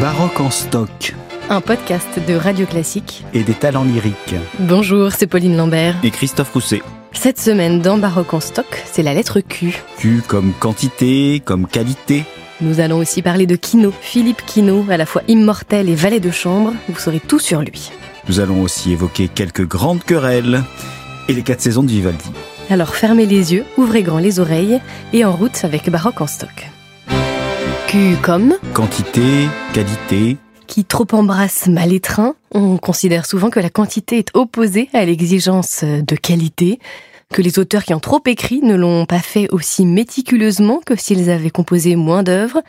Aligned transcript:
Baroque 0.00 0.38
en 0.38 0.50
stock. 0.50 1.16
Un 1.50 1.60
podcast 1.60 2.20
de 2.28 2.34
Radio 2.34 2.66
Classique. 2.66 3.24
Et 3.34 3.42
des 3.42 3.54
talents 3.54 3.82
lyriques. 3.82 4.36
Bonjour, 4.60 5.10
c'est 5.10 5.26
Pauline 5.26 5.56
Lambert. 5.56 5.96
Et 6.04 6.12
Christophe 6.12 6.52
Rousset. 6.52 6.82
Cette 7.12 7.40
semaine 7.40 7.80
dans 7.80 7.98
Baroque 7.98 8.32
en 8.32 8.38
stock, 8.38 8.84
c'est 8.84 9.02
la 9.02 9.12
lettre 9.12 9.40
Q. 9.40 9.82
Q 9.96 10.22
comme 10.28 10.52
quantité, 10.52 11.42
comme 11.44 11.66
qualité. 11.66 12.24
Nous 12.60 12.78
allons 12.78 12.98
aussi 12.98 13.22
parler 13.22 13.46
de 13.46 13.56
Kino, 13.56 13.92
Philippe 14.00 14.46
Kino, 14.46 14.86
à 14.88 14.96
la 14.98 15.04
fois 15.06 15.22
immortel 15.26 15.88
et 15.88 15.96
valet 15.96 16.20
de 16.20 16.30
chambre. 16.30 16.74
Vous 16.88 17.00
saurez 17.00 17.20
tout 17.20 17.40
sur 17.40 17.62
lui. 17.62 17.90
Nous 18.28 18.38
allons 18.38 18.62
aussi 18.62 18.92
évoquer 18.92 19.26
quelques 19.26 19.66
grandes 19.66 20.04
querelles 20.04 20.62
et 21.28 21.32
les 21.32 21.42
quatre 21.42 21.60
saisons 21.60 21.82
de 21.82 21.90
Vivaldi. 21.90 22.30
Alors 22.70 22.94
fermez 22.94 23.26
les 23.26 23.52
yeux, 23.52 23.64
ouvrez 23.76 24.04
grand 24.04 24.18
les 24.18 24.38
oreilles 24.38 24.80
et 25.12 25.24
en 25.24 25.32
route 25.32 25.64
avec 25.64 25.90
Baroque 25.90 26.20
en 26.20 26.28
stock. 26.28 26.68
Q 27.88 28.16
comme 28.22 28.54
Quantité, 28.74 29.48
qualité. 29.72 30.36
Qui 30.66 30.84
trop 30.84 31.06
embrasse 31.12 31.68
mal 31.68 31.90
étreint. 31.94 32.34
On 32.52 32.76
considère 32.76 33.24
souvent 33.24 33.48
que 33.48 33.60
la 33.60 33.70
quantité 33.70 34.18
est 34.18 34.28
opposée 34.34 34.90
à 34.92 35.06
l'exigence 35.06 35.84
de 35.84 36.14
qualité, 36.14 36.80
que 37.32 37.40
les 37.40 37.58
auteurs 37.58 37.84
qui 37.84 37.94
ont 37.94 37.98
trop 37.98 38.20
écrit 38.26 38.60
ne 38.60 38.74
l'ont 38.74 39.06
pas 39.06 39.20
fait 39.20 39.48
aussi 39.52 39.86
méticuleusement 39.86 40.80
que 40.84 40.96
s'ils 40.96 41.30
avaient 41.30 41.48
composé 41.48 41.96
moins 41.96 42.22
d'œuvres. 42.22 42.60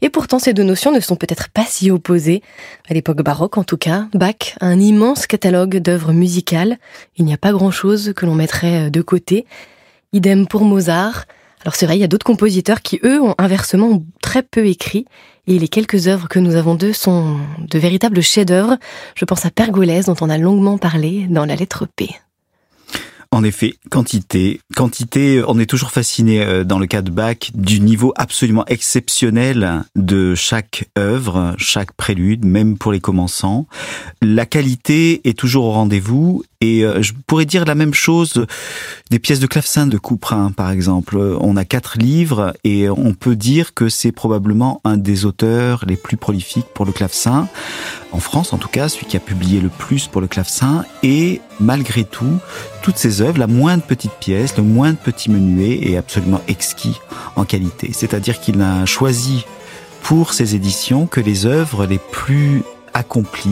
Et 0.00 0.10
pourtant, 0.10 0.38
ces 0.38 0.54
deux 0.54 0.62
notions 0.62 0.92
ne 0.92 1.00
sont 1.00 1.16
peut-être 1.16 1.48
pas 1.50 1.64
si 1.66 1.90
opposées. 1.90 2.40
À 2.88 2.94
l'époque 2.94 3.22
baroque, 3.22 3.58
en 3.58 3.64
tout 3.64 3.78
cas, 3.78 4.06
Bach 4.14 4.54
a 4.60 4.66
un 4.66 4.78
immense 4.78 5.26
catalogue 5.26 5.78
d'œuvres 5.78 6.12
musicales. 6.12 6.78
Il 7.16 7.24
n'y 7.24 7.34
a 7.34 7.38
pas 7.38 7.50
grand-chose 7.50 8.12
que 8.14 8.26
l'on 8.26 8.36
mettrait 8.36 8.92
de 8.92 9.02
côté. 9.02 9.44
Idem 10.12 10.46
pour 10.46 10.64
Mozart. 10.64 11.24
Alors 11.64 11.76
c'est 11.76 11.86
vrai, 11.86 11.96
il 11.96 12.00
y 12.00 12.04
a 12.04 12.08
d'autres 12.08 12.26
compositeurs 12.26 12.82
qui, 12.82 12.98
eux, 13.04 13.20
ont 13.22 13.34
inversement 13.38 14.02
très 14.20 14.42
peu 14.42 14.66
écrit. 14.66 15.06
Et 15.46 15.58
les 15.58 15.68
quelques 15.68 16.06
œuvres 16.06 16.28
que 16.28 16.38
nous 16.38 16.54
avons 16.54 16.74
d'eux 16.74 16.92
sont 16.92 17.38
de 17.58 17.78
véritables 17.78 18.20
chefs-d'œuvre. 18.20 18.78
Je 19.14 19.24
pense 19.24 19.44
à 19.44 19.50
Pergolèse, 19.50 20.06
dont 20.06 20.16
on 20.20 20.30
a 20.30 20.38
longuement 20.38 20.78
parlé 20.78 21.26
dans 21.28 21.44
la 21.44 21.56
lettre 21.56 21.86
P. 21.96 22.10
En 23.34 23.44
effet, 23.44 23.76
quantité. 23.90 24.60
Quantité, 24.76 25.42
on 25.48 25.58
est 25.58 25.64
toujours 25.66 25.90
fasciné 25.90 26.42
euh, 26.42 26.64
dans 26.64 26.78
le 26.78 26.86
cas 26.86 27.00
de 27.00 27.10
Bach 27.10 27.50
du 27.54 27.80
niveau 27.80 28.12
absolument 28.14 28.66
exceptionnel 28.66 29.84
de 29.96 30.34
chaque 30.34 30.90
œuvre, 30.98 31.54
chaque 31.56 31.92
prélude, 31.92 32.44
même 32.44 32.76
pour 32.76 32.92
les 32.92 33.00
commençants. 33.00 33.66
La 34.20 34.44
qualité 34.44 35.26
est 35.26 35.36
toujours 35.36 35.64
au 35.64 35.70
rendez-vous 35.70 36.44
et 36.62 36.84
euh, 36.84 37.02
je 37.02 37.12
pourrais 37.26 37.44
dire 37.44 37.64
la 37.64 37.74
même 37.74 37.92
chose 37.92 38.46
des 39.10 39.18
pièces 39.18 39.40
de 39.40 39.48
clavecin 39.48 39.88
de 39.88 39.98
Couperin, 39.98 40.52
par 40.52 40.70
exemple. 40.70 41.18
On 41.40 41.56
a 41.56 41.64
quatre 41.64 41.98
livres 41.98 42.54
et 42.62 42.88
on 42.88 43.14
peut 43.14 43.34
dire 43.34 43.74
que 43.74 43.88
c'est 43.88 44.12
probablement 44.12 44.80
un 44.84 44.96
des 44.96 45.24
auteurs 45.24 45.84
les 45.88 45.96
plus 45.96 46.16
prolifiques 46.16 46.68
pour 46.72 46.86
le 46.86 46.92
clavecin. 46.92 47.48
En 48.12 48.20
France, 48.20 48.52
en 48.52 48.58
tout 48.58 48.68
cas, 48.68 48.88
celui 48.88 49.06
qui 49.06 49.16
a 49.16 49.20
publié 49.20 49.60
le 49.60 49.70
plus 49.70 50.06
pour 50.06 50.20
le 50.20 50.28
clavecin. 50.28 50.84
Et 51.02 51.40
malgré 51.58 52.04
tout, 52.04 52.38
toutes 52.82 52.96
ces 52.96 53.22
œuvres, 53.22 53.40
la 53.40 53.48
moindre 53.48 53.82
petite 53.82 54.14
pièce, 54.20 54.56
le 54.56 54.62
moindre 54.62 54.98
petit 54.98 55.32
menuet 55.32 55.90
est 55.90 55.96
absolument 55.96 56.42
exquis 56.46 57.00
en 57.34 57.44
qualité. 57.44 57.90
C'est-à-dire 57.92 58.38
qu'il 58.40 58.58
n'a 58.58 58.86
choisi 58.86 59.44
pour 60.04 60.32
ses 60.32 60.54
éditions 60.54 61.08
que 61.08 61.20
les 61.20 61.44
œuvres 61.44 61.86
les 61.86 61.98
plus 61.98 62.62
accomplies 62.94 63.50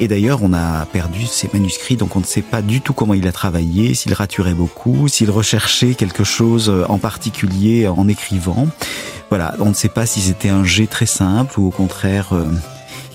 et 0.00 0.08
d'ailleurs, 0.08 0.40
on 0.42 0.52
a 0.52 0.86
perdu 0.86 1.26
ses 1.26 1.50
manuscrits, 1.52 1.96
donc 1.96 2.16
on 2.16 2.20
ne 2.20 2.24
sait 2.24 2.42
pas 2.42 2.62
du 2.62 2.80
tout 2.80 2.94
comment 2.94 3.14
il 3.14 3.28
a 3.28 3.32
travaillé, 3.32 3.94
s'il 3.94 4.14
raturait 4.14 4.54
beaucoup, 4.54 5.08
s'il 5.08 5.30
recherchait 5.30 5.94
quelque 5.94 6.24
chose 6.24 6.72
en 6.88 6.98
particulier 6.98 7.86
en 7.86 8.08
écrivant. 8.08 8.66
Voilà, 9.28 9.54
on 9.60 9.68
ne 9.68 9.74
sait 9.74 9.88
pas 9.88 10.06
si 10.06 10.20
c'était 10.20 10.48
un 10.48 10.64
jet 10.64 10.88
très 10.88 11.06
simple 11.06 11.60
ou 11.60 11.68
au 11.68 11.70
contraire 11.70 12.32
euh, 12.32 12.46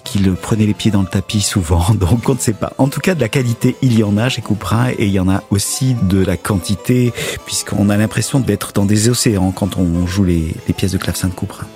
qu'il 0.05 0.31
prenait 0.33 0.66
les 0.66 0.73
pieds 0.73 0.92
dans 0.92 1.02
le 1.02 1.08
tapis 1.08 1.42
souvent, 1.42 1.94
donc 1.94 2.30
on 2.30 2.36
ne 2.36 2.39
sait 2.39 2.53
pas. 2.53 2.71
En 2.77 2.87
tout 2.87 3.02
cas, 3.02 3.15
de 3.15 3.21
la 3.21 3.27
qualité, 3.30 3.76
il 3.81 3.98
y 3.98 4.04
en 4.04 4.17
a 4.17 4.30
chez 4.30 4.42
Couperin 4.42 4.92
et 4.92 5.08
il 5.08 5.11
y 5.11 5.20
en 5.20 5.27
a 5.27 5.43
aussi 5.49 5.95
de 6.04 6.23
la 6.23 6.37
quantité, 6.37 7.14
puisqu'on 7.45 7.89
a 7.89 7.98
l'impression 7.98 8.39
d'être 8.39 8.71
dans 8.71 8.86
des 8.86 9.10
océans 9.10 9.52
quand 9.52 9.77
on 9.77 10.08
joue 10.08 10.23
les, 10.23 10.55
les 10.67 10.73
pièces 10.73 10.93
de 10.93 10.98
clavecin 10.98 11.27
de 11.27 11.33
Couperin. 11.33 11.67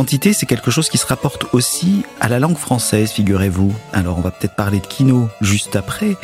Quantité, 0.00 0.32
c'est 0.32 0.46
quelque 0.46 0.70
chose 0.70 0.88
qui 0.88 0.96
se 0.96 1.04
rapporte 1.04 1.44
aussi 1.52 2.04
à 2.20 2.30
la 2.30 2.38
langue 2.38 2.56
française, 2.56 3.10
figurez-vous. 3.10 3.70
Alors, 3.92 4.16
on 4.16 4.22
va 4.22 4.30
peut-être 4.30 4.56
parler 4.56 4.80
de 4.80 4.86
kino 4.86 5.28
juste 5.42 5.76
après, 5.76 6.16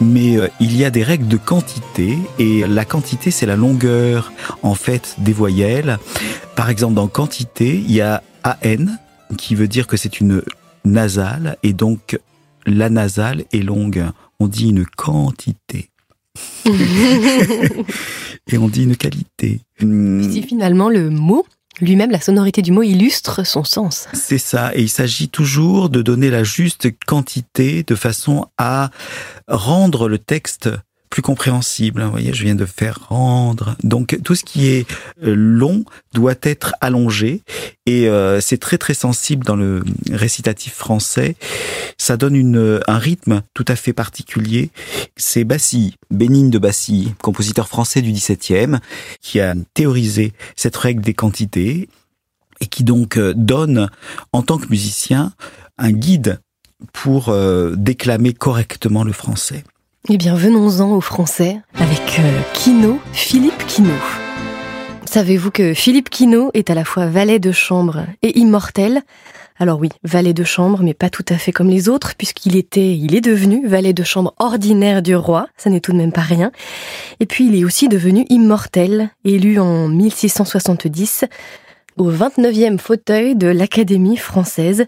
mais 0.00 0.36
euh, 0.36 0.46
il 0.60 0.76
y 0.76 0.84
a 0.84 0.90
des 0.90 1.02
règles 1.02 1.26
de 1.26 1.36
quantité, 1.36 2.16
et 2.38 2.64
la 2.64 2.84
quantité, 2.84 3.32
c'est 3.32 3.44
la 3.44 3.56
longueur, 3.56 4.32
en 4.62 4.76
fait, 4.76 5.16
des 5.18 5.32
voyelles. 5.32 5.98
Par 6.54 6.70
exemple, 6.70 6.94
dans 6.94 7.08
quantité, 7.08 7.74
il 7.74 7.90
y 7.90 8.00
a 8.00 8.22
AN, 8.44 8.86
qui 9.36 9.56
veut 9.56 9.66
dire 9.66 9.88
que 9.88 9.96
c'est 9.96 10.20
une 10.20 10.40
nasale, 10.84 11.56
et 11.64 11.72
donc 11.72 12.20
la 12.66 12.88
nasale 12.88 13.46
est 13.52 13.64
longue. 13.64 14.04
On 14.38 14.46
dit 14.46 14.68
une 14.68 14.86
quantité. 14.86 15.90
et 16.66 18.58
on 18.58 18.68
dit 18.68 18.84
une 18.84 18.96
qualité. 18.96 19.60
Si 19.80 20.44
finalement 20.46 20.88
le 20.88 21.10
mot 21.10 21.44
lui-même, 21.80 22.10
la 22.10 22.20
sonorité 22.20 22.62
du 22.62 22.72
mot 22.72 22.82
illustre 22.82 23.44
son 23.44 23.64
sens. 23.64 24.06
C'est 24.12 24.38
ça, 24.38 24.72
et 24.74 24.82
il 24.82 24.88
s'agit 24.88 25.28
toujours 25.28 25.88
de 25.88 26.02
donner 26.02 26.30
la 26.30 26.44
juste 26.44 26.88
quantité 27.06 27.82
de 27.82 27.94
façon 27.94 28.46
à 28.58 28.90
rendre 29.48 30.08
le 30.08 30.18
texte 30.18 30.70
plus 31.14 31.22
compréhensible. 31.22 32.02
Vous 32.02 32.10
voyez, 32.10 32.34
je 32.34 32.42
viens 32.42 32.56
de 32.56 32.66
faire 32.66 33.06
rendre. 33.08 33.76
Donc 33.84 34.18
tout 34.24 34.34
ce 34.34 34.42
qui 34.42 34.66
est 34.66 34.84
euh, 35.22 35.32
long 35.36 35.84
doit 36.12 36.34
être 36.42 36.74
allongé 36.80 37.42
et 37.86 38.08
euh, 38.08 38.40
c'est 38.40 38.58
très 38.58 38.78
très 38.78 38.94
sensible 38.94 39.44
dans 39.44 39.54
le 39.54 39.84
récitatif 40.10 40.74
français. 40.74 41.36
Ça 41.98 42.16
donne 42.16 42.34
une, 42.34 42.80
un 42.88 42.98
rythme 42.98 43.42
tout 43.54 43.64
à 43.68 43.76
fait 43.76 43.92
particulier. 43.92 44.70
C'est 45.16 45.44
Bassi, 45.44 45.94
Bénigne 46.10 46.50
de 46.50 46.58
Bassi, 46.58 47.14
compositeur 47.22 47.68
français 47.68 48.02
du 48.02 48.10
XVIIe, 48.10 48.80
qui 49.20 49.38
a 49.38 49.54
théorisé 49.72 50.32
cette 50.56 50.76
règle 50.76 51.00
des 51.00 51.14
quantités 51.14 51.88
et 52.60 52.66
qui 52.66 52.82
donc 52.82 53.18
euh, 53.18 53.34
donne 53.36 53.88
en 54.32 54.42
tant 54.42 54.58
que 54.58 54.66
musicien 54.68 55.32
un 55.78 55.92
guide 55.92 56.40
pour 56.92 57.34
déclamer 57.76 58.34
correctement 58.34 59.04
le 59.04 59.12
français. 59.12 59.64
Eh 60.10 60.18
bien, 60.18 60.34
venons-en 60.34 60.92
au 60.92 61.00
français 61.00 61.62
avec 61.76 62.18
euh, 62.18 62.40
Kino, 62.52 63.00
Philippe 63.14 63.66
Kino. 63.66 63.88
Savez-vous 65.06 65.50
que 65.50 65.72
Philippe 65.72 66.10
Kino 66.10 66.50
est 66.52 66.68
à 66.68 66.74
la 66.74 66.84
fois 66.84 67.06
valet 67.06 67.38
de 67.38 67.52
chambre 67.52 68.04
et 68.20 68.38
immortel? 68.38 69.00
Alors 69.58 69.80
oui, 69.80 69.88
valet 70.02 70.34
de 70.34 70.44
chambre, 70.44 70.82
mais 70.82 70.92
pas 70.92 71.08
tout 71.08 71.24
à 71.30 71.38
fait 71.38 71.52
comme 71.52 71.70
les 71.70 71.88
autres, 71.88 72.16
puisqu'il 72.16 72.54
était, 72.54 72.94
il 72.94 73.14
est 73.14 73.22
devenu 73.22 73.66
valet 73.66 73.94
de 73.94 74.04
chambre 74.04 74.34
ordinaire 74.38 75.00
du 75.00 75.16
roi, 75.16 75.48
ça 75.56 75.70
n'est 75.70 75.80
tout 75.80 75.92
de 75.92 75.96
même 75.96 76.12
pas 76.12 76.20
rien. 76.20 76.52
Et 77.20 77.24
puis 77.24 77.46
il 77.46 77.58
est 77.58 77.64
aussi 77.64 77.88
devenu 77.88 78.26
immortel, 78.28 79.08
élu 79.24 79.58
en 79.58 79.88
1670 79.88 81.24
au 81.96 82.12
29e 82.12 82.76
fauteuil 82.76 83.36
de 83.36 83.46
l'Académie 83.46 84.18
française. 84.18 84.86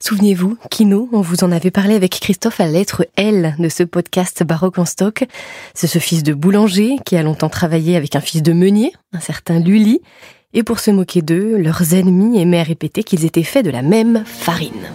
Souvenez-vous, 0.00 0.56
Kino, 0.70 1.08
on 1.12 1.20
vous 1.20 1.42
en 1.42 1.50
avait 1.50 1.72
parlé 1.72 1.96
avec 1.96 2.20
Christophe 2.20 2.60
à 2.60 2.66
la 2.66 2.72
lettre 2.72 3.04
L 3.16 3.56
de 3.58 3.68
ce 3.68 3.82
podcast 3.82 4.44
Baroque 4.44 4.78
en 4.78 4.84
stock. 4.84 5.24
C'est 5.74 5.88
ce 5.88 5.98
fils 5.98 6.22
de 6.22 6.34
boulanger 6.34 6.98
qui 7.04 7.16
a 7.16 7.22
longtemps 7.24 7.48
travaillé 7.48 7.96
avec 7.96 8.14
un 8.14 8.20
fils 8.20 8.44
de 8.44 8.52
meunier, 8.52 8.92
un 9.12 9.18
certain 9.18 9.58
Lully. 9.58 10.00
Et 10.54 10.62
pour 10.62 10.78
se 10.78 10.92
moquer 10.92 11.20
d'eux, 11.20 11.56
leurs 11.56 11.94
ennemis 11.94 12.40
aimaient 12.40 12.62
répéter 12.62 13.02
qu'ils 13.02 13.24
étaient 13.24 13.42
faits 13.42 13.64
de 13.64 13.70
la 13.70 13.82
même 13.82 14.22
farine. 14.24 14.88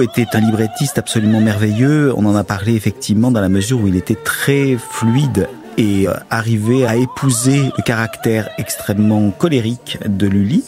Était 0.00 0.34
un 0.34 0.40
librettiste 0.40 0.98
absolument 0.98 1.40
merveilleux. 1.40 2.12
On 2.16 2.24
en 2.26 2.34
a 2.36 2.44
parlé 2.44 2.74
effectivement 2.74 3.30
dans 3.30 3.40
la 3.40 3.48
mesure 3.48 3.80
où 3.80 3.88
il 3.88 3.96
était 3.96 4.14
très 4.14 4.76
fluide 4.76 5.48
et 5.76 6.08
euh, 6.08 6.14
arrivait 6.30 6.86
à 6.86 6.96
épouser 6.96 7.70
le 7.76 7.82
caractère 7.82 8.48
extrêmement 8.58 9.30
colérique 9.30 9.98
de 10.06 10.26
Lully. 10.26 10.64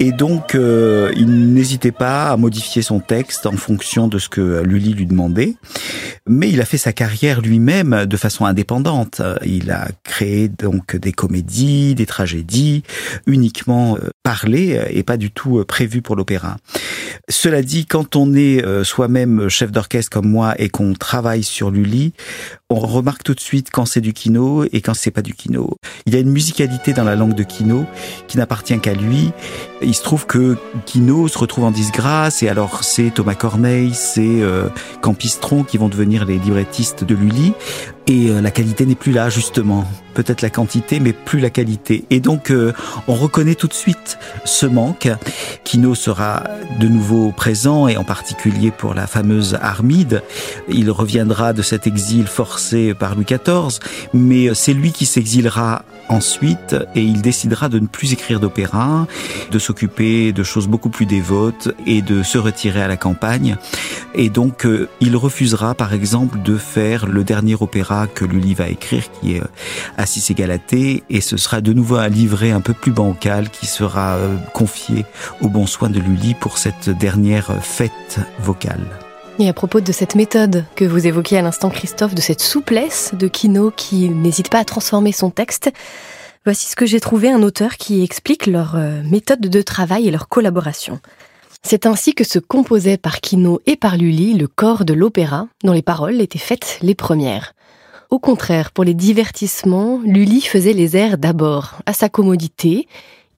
Et 0.00 0.10
donc, 0.10 0.54
euh, 0.54 1.12
il 1.16 1.52
n'hésitait 1.52 1.92
pas 1.92 2.30
à 2.30 2.36
modifier 2.36 2.82
son 2.82 2.98
texte 2.98 3.46
en 3.46 3.56
fonction 3.56 4.08
de 4.08 4.18
ce 4.18 4.28
que 4.28 4.62
Lully 4.62 4.92
lui 4.92 5.06
demandait. 5.06 5.54
Mais 6.26 6.50
il 6.50 6.60
a 6.60 6.64
fait 6.64 6.78
sa 6.78 6.92
carrière 6.92 7.40
lui-même 7.40 8.04
de 8.06 8.16
façon 8.16 8.44
indépendante. 8.44 9.22
Il 9.44 9.70
a 9.70 9.88
créé 10.02 10.48
donc 10.48 10.96
des 10.96 11.12
comédies, 11.12 11.94
des 11.94 12.06
tragédies, 12.06 12.82
uniquement 13.26 13.96
euh, 13.96 14.10
parlées 14.22 14.82
et 14.90 15.02
pas 15.04 15.16
du 15.16 15.30
tout 15.30 15.64
prévues 15.64 16.02
pour 16.02 16.16
l'opéra. 16.16 16.56
Cela 17.28 17.62
dit, 17.62 17.86
quand 17.86 18.16
on 18.16 18.34
est 18.34 18.62
soi-même 18.84 19.48
chef 19.48 19.70
d'orchestre 19.70 20.10
comme 20.10 20.28
moi 20.28 20.54
et 20.58 20.68
qu'on 20.68 20.94
travaille 20.94 21.42
sur 21.42 21.70
Lully, 21.70 22.12
on 22.70 22.80
remarque 22.80 23.22
tout 23.22 23.34
de 23.34 23.40
suite 23.40 23.68
quand 23.70 23.84
c'est 23.86 24.00
du 24.00 24.12
kino 24.12 24.64
et 24.64 24.80
quand 24.80 24.94
c'est 24.94 25.10
pas 25.10 25.22
du 25.22 25.34
kino. 25.34 25.76
Il 26.06 26.14
y 26.14 26.16
a 26.16 26.20
une 26.20 26.30
musicalité 26.30 26.92
dans 26.92 27.04
la 27.04 27.14
langue 27.14 27.34
de 27.34 27.44
kino 27.44 27.86
qui 28.26 28.36
n'appartient 28.36 28.78
qu'à 28.80 28.94
lui. 28.94 29.30
Il 29.84 29.94
se 29.94 30.02
trouve 30.02 30.26
que 30.26 30.56
Kino 30.86 31.28
se 31.28 31.38
retrouve 31.38 31.64
en 31.64 31.70
disgrâce 31.70 32.42
et 32.42 32.48
alors 32.48 32.84
c'est 32.84 33.10
Thomas 33.10 33.34
Corneille, 33.34 33.92
c'est 33.94 34.40
euh, 34.42 34.68
Campistron 35.02 35.62
qui 35.62 35.78
vont 35.78 35.88
devenir 35.88 36.24
les 36.24 36.38
librettistes 36.38 37.04
de 37.04 37.14
Lully 37.14 37.52
et 38.06 38.30
euh, 38.30 38.40
la 38.40 38.50
qualité 38.50 38.86
n'est 38.86 38.94
plus 38.94 39.12
là 39.12 39.28
justement. 39.28 39.84
Peut-être 40.14 40.42
la 40.42 40.50
quantité, 40.50 41.00
mais 41.00 41.12
plus 41.12 41.40
la 41.40 41.50
qualité. 41.50 42.04
Et 42.10 42.20
donc 42.20 42.50
euh, 42.50 42.72
on 43.08 43.14
reconnaît 43.14 43.54
tout 43.54 43.66
de 43.66 43.74
suite 43.74 44.18
ce 44.44 44.66
manque. 44.66 45.08
Kino 45.64 45.94
sera 45.94 46.44
de 46.78 46.86
nouveau 46.86 47.32
présent 47.32 47.88
et 47.88 47.96
en 47.96 48.04
particulier 48.04 48.70
pour 48.70 48.94
la 48.94 49.06
fameuse 49.06 49.58
Armide. 49.60 50.22
Il 50.68 50.90
reviendra 50.90 51.52
de 51.52 51.62
cet 51.62 51.86
exil 51.86 52.26
forcé 52.26 52.94
par 52.94 53.14
Louis 53.14 53.24
XIV, 53.24 53.80
mais 54.12 54.54
c'est 54.54 54.74
lui 54.74 54.92
qui 54.92 55.06
s'exilera 55.06 55.84
ensuite 56.08 56.76
et 56.94 57.02
il 57.02 57.22
décidera 57.22 57.68
de 57.68 57.78
ne 57.78 57.86
plus 57.86 58.12
écrire 58.12 58.38
d'opéra, 58.38 59.06
de 59.50 59.58
s'occuper 59.58 60.32
de 60.32 60.42
choses 60.42 60.68
beaucoup 60.68 60.90
plus 60.90 61.06
dévotes 61.06 61.70
et 61.86 62.02
de 62.02 62.22
se 62.22 62.38
retirer 62.38 62.82
à 62.82 62.88
la 62.88 62.96
campagne. 62.96 63.56
Et 64.14 64.28
donc 64.28 64.66
euh, 64.66 64.88
il 65.00 65.16
refusera 65.16 65.74
par 65.74 65.92
exemple 65.92 66.42
de 66.42 66.56
faire 66.56 67.06
le 67.06 67.24
dernier 67.24 67.56
opéra 67.58 67.93
que 68.12 68.24
Lully 68.24 68.54
va 68.54 68.68
écrire 68.68 69.04
qui 69.12 69.34
est 69.34 69.42
euh, 69.42 69.46
Assis 69.96 70.24
et 70.30 70.34
Galatée 70.34 71.04
et 71.10 71.20
ce 71.20 71.36
sera 71.36 71.60
de 71.60 71.72
nouveau 71.72 71.96
un 71.96 72.08
livret 72.08 72.50
un 72.50 72.60
peu 72.60 72.74
plus 72.74 72.92
bancal 72.92 73.50
qui 73.50 73.66
sera 73.66 74.14
euh, 74.14 74.36
confié 74.52 75.04
au 75.40 75.48
bon 75.48 75.66
soin 75.66 75.90
de 75.90 76.00
Lully 76.00 76.34
pour 76.34 76.58
cette 76.58 76.90
dernière 76.90 77.62
fête 77.62 78.18
vocale. 78.40 78.84
Et 79.38 79.48
à 79.48 79.52
propos 79.52 79.80
de 79.80 79.90
cette 79.90 80.14
méthode 80.14 80.64
que 80.76 80.84
vous 80.84 81.06
évoquiez 81.06 81.38
à 81.38 81.42
l'instant, 81.42 81.68
Christophe, 81.68 82.14
de 82.14 82.20
cette 82.20 82.40
souplesse 82.40 83.12
de 83.14 83.26
Kino 83.26 83.72
qui 83.76 84.08
n'hésite 84.08 84.48
pas 84.48 84.60
à 84.60 84.64
transformer 84.64 85.10
son 85.10 85.30
texte, 85.30 85.72
voici 86.44 86.68
ce 86.68 86.76
que 86.76 86.86
j'ai 86.86 87.00
trouvé 87.00 87.30
un 87.30 87.42
auteur 87.42 87.76
qui 87.76 88.04
explique 88.04 88.46
leur 88.46 88.76
euh, 88.76 89.02
méthode 89.02 89.40
de 89.40 89.62
travail 89.62 90.06
et 90.06 90.12
leur 90.12 90.28
collaboration. 90.28 91.00
C'est 91.66 91.86
ainsi 91.86 92.14
que 92.14 92.24
se 92.24 92.38
composait 92.38 92.98
par 92.98 93.20
Kino 93.20 93.60
et 93.66 93.76
par 93.76 93.96
Lully 93.96 94.34
le 94.34 94.46
corps 94.46 94.84
de 94.84 94.92
l'opéra, 94.92 95.48
dont 95.64 95.72
les 95.72 95.82
paroles 95.82 96.20
étaient 96.20 96.38
faites 96.38 96.78
les 96.82 96.94
premières. 96.94 97.54
Au 98.14 98.20
contraire, 98.20 98.70
pour 98.70 98.84
les 98.84 98.94
divertissements, 98.94 100.00
Lully 100.04 100.40
faisait 100.40 100.72
les 100.72 100.96
airs 100.96 101.18
d'abord, 101.18 101.80
à 101.84 101.92
sa 101.92 102.08
commodité, 102.08 102.86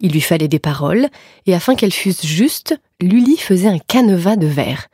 il 0.00 0.12
lui 0.12 0.20
fallait 0.20 0.48
des 0.48 0.58
paroles, 0.58 1.06
et 1.46 1.54
afin 1.54 1.74
qu'elles 1.74 1.94
fussent 1.94 2.26
justes, 2.26 2.78
Lully 3.00 3.38
faisait 3.38 3.70
un 3.70 3.78
canevas 3.78 4.36
de 4.36 4.46
vers. 4.46 4.88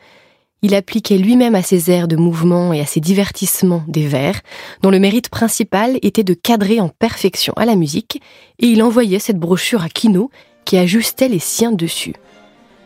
Il 0.62 0.76
appliquait 0.76 1.19
lui-même 1.19 1.56
à 1.56 1.62
ses 1.62 1.90
airs 1.90 2.06
de 2.06 2.14
mouvement 2.14 2.73
et 2.73 2.79
à 2.79 2.87
ses 2.87 3.00
divertissements 3.00 3.82
des 3.88 4.06
vers, 4.06 4.40
dont 4.82 4.90
le 4.90 5.00
mérite 5.00 5.31
principal 5.31 5.99
était 6.02 6.23
de 6.23 6.34
cadrer 6.34 6.79
en 6.79 6.88
perfection 6.88 7.52
à 7.56 7.64
la 7.64 7.75
musique, 7.75 8.23
et 8.61 8.69
il 8.69 8.84
envoyait 8.84 9.19
cette 9.19 9.40
brochure 9.40 9.82
à 9.82 9.88
Kino, 9.88 10.31
qui 10.64 10.79
ajustait 10.79 11.29
les 11.29 11.40
siens 11.40 11.73
dessus. 11.73 12.14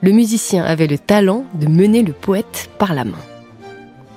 Le 0.00 0.12
musicien 0.12 0.64
avait 0.64 0.87
le 0.87 0.96
talent 0.96 1.44
de 1.52 1.66
mener 1.66 2.02
le 2.02 2.14
poète 2.14 2.70
par 2.78 2.94
la 2.94 3.04
main. 3.04 3.36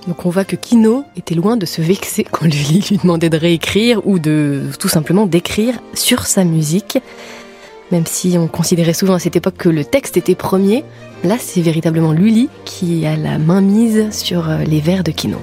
Donc 0.07 0.25
on 0.25 0.29
voit 0.29 0.45
que 0.45 0.55
Kino 0.55 1.05
était 1.17 1.35
loin 1.35 1.57
de 1.57 1.65
se 1.65 1.81
vexer 1.81 2.23
quand 2.23 2.45
Lully 2.45 2.85
lui 2.89 2.97
demandait 2.97 3.29
de 3.29 3.37
réécrire 3.37 4.05
ou 4.07 4.19
de 4.19 4.63
tout 4.79 4.87
simplement 4.87 5.25
d'écrire 5.25 5.79
sur 5.93 6.25
sa 6.25 6.43
musique. 6.43 6.99
Même 7.91 8.05
si 8.05 8.37
on 8.37 8.47
considérait 8.47 8.93
souvent 8.93 9.15
à 9.15 9.19
cette 9.19 9.35
époque 9.35 9.57
que 9.57 9.69
le 9.69 9.83
texte 9.83 10.15
était 10.15 10.35
premier, 10.35 10.83
là 11.23 11.37
c'est 11.39 11.61
véritablement 11.61 12.11
Lully 12.11 12.49
qui 12.65 13.05
a 13.05 13.15
la 13.15 13.39
main 13.39 13.61
mise 13.61 14.11
sur 14.11 14.49
euh, 14.49 14.59
les 14.59 14.79
vers 14.79 15.03
de 15.03 15.11
Kino. 15.11 15.39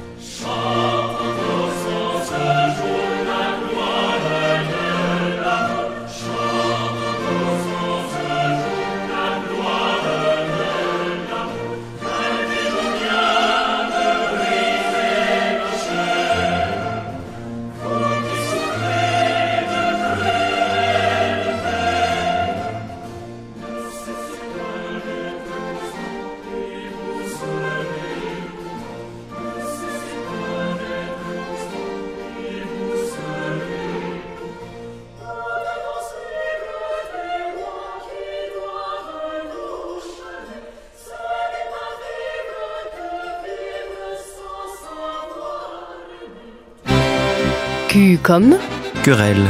Comme 48.23 48.57
Querelle. 49.05 49.43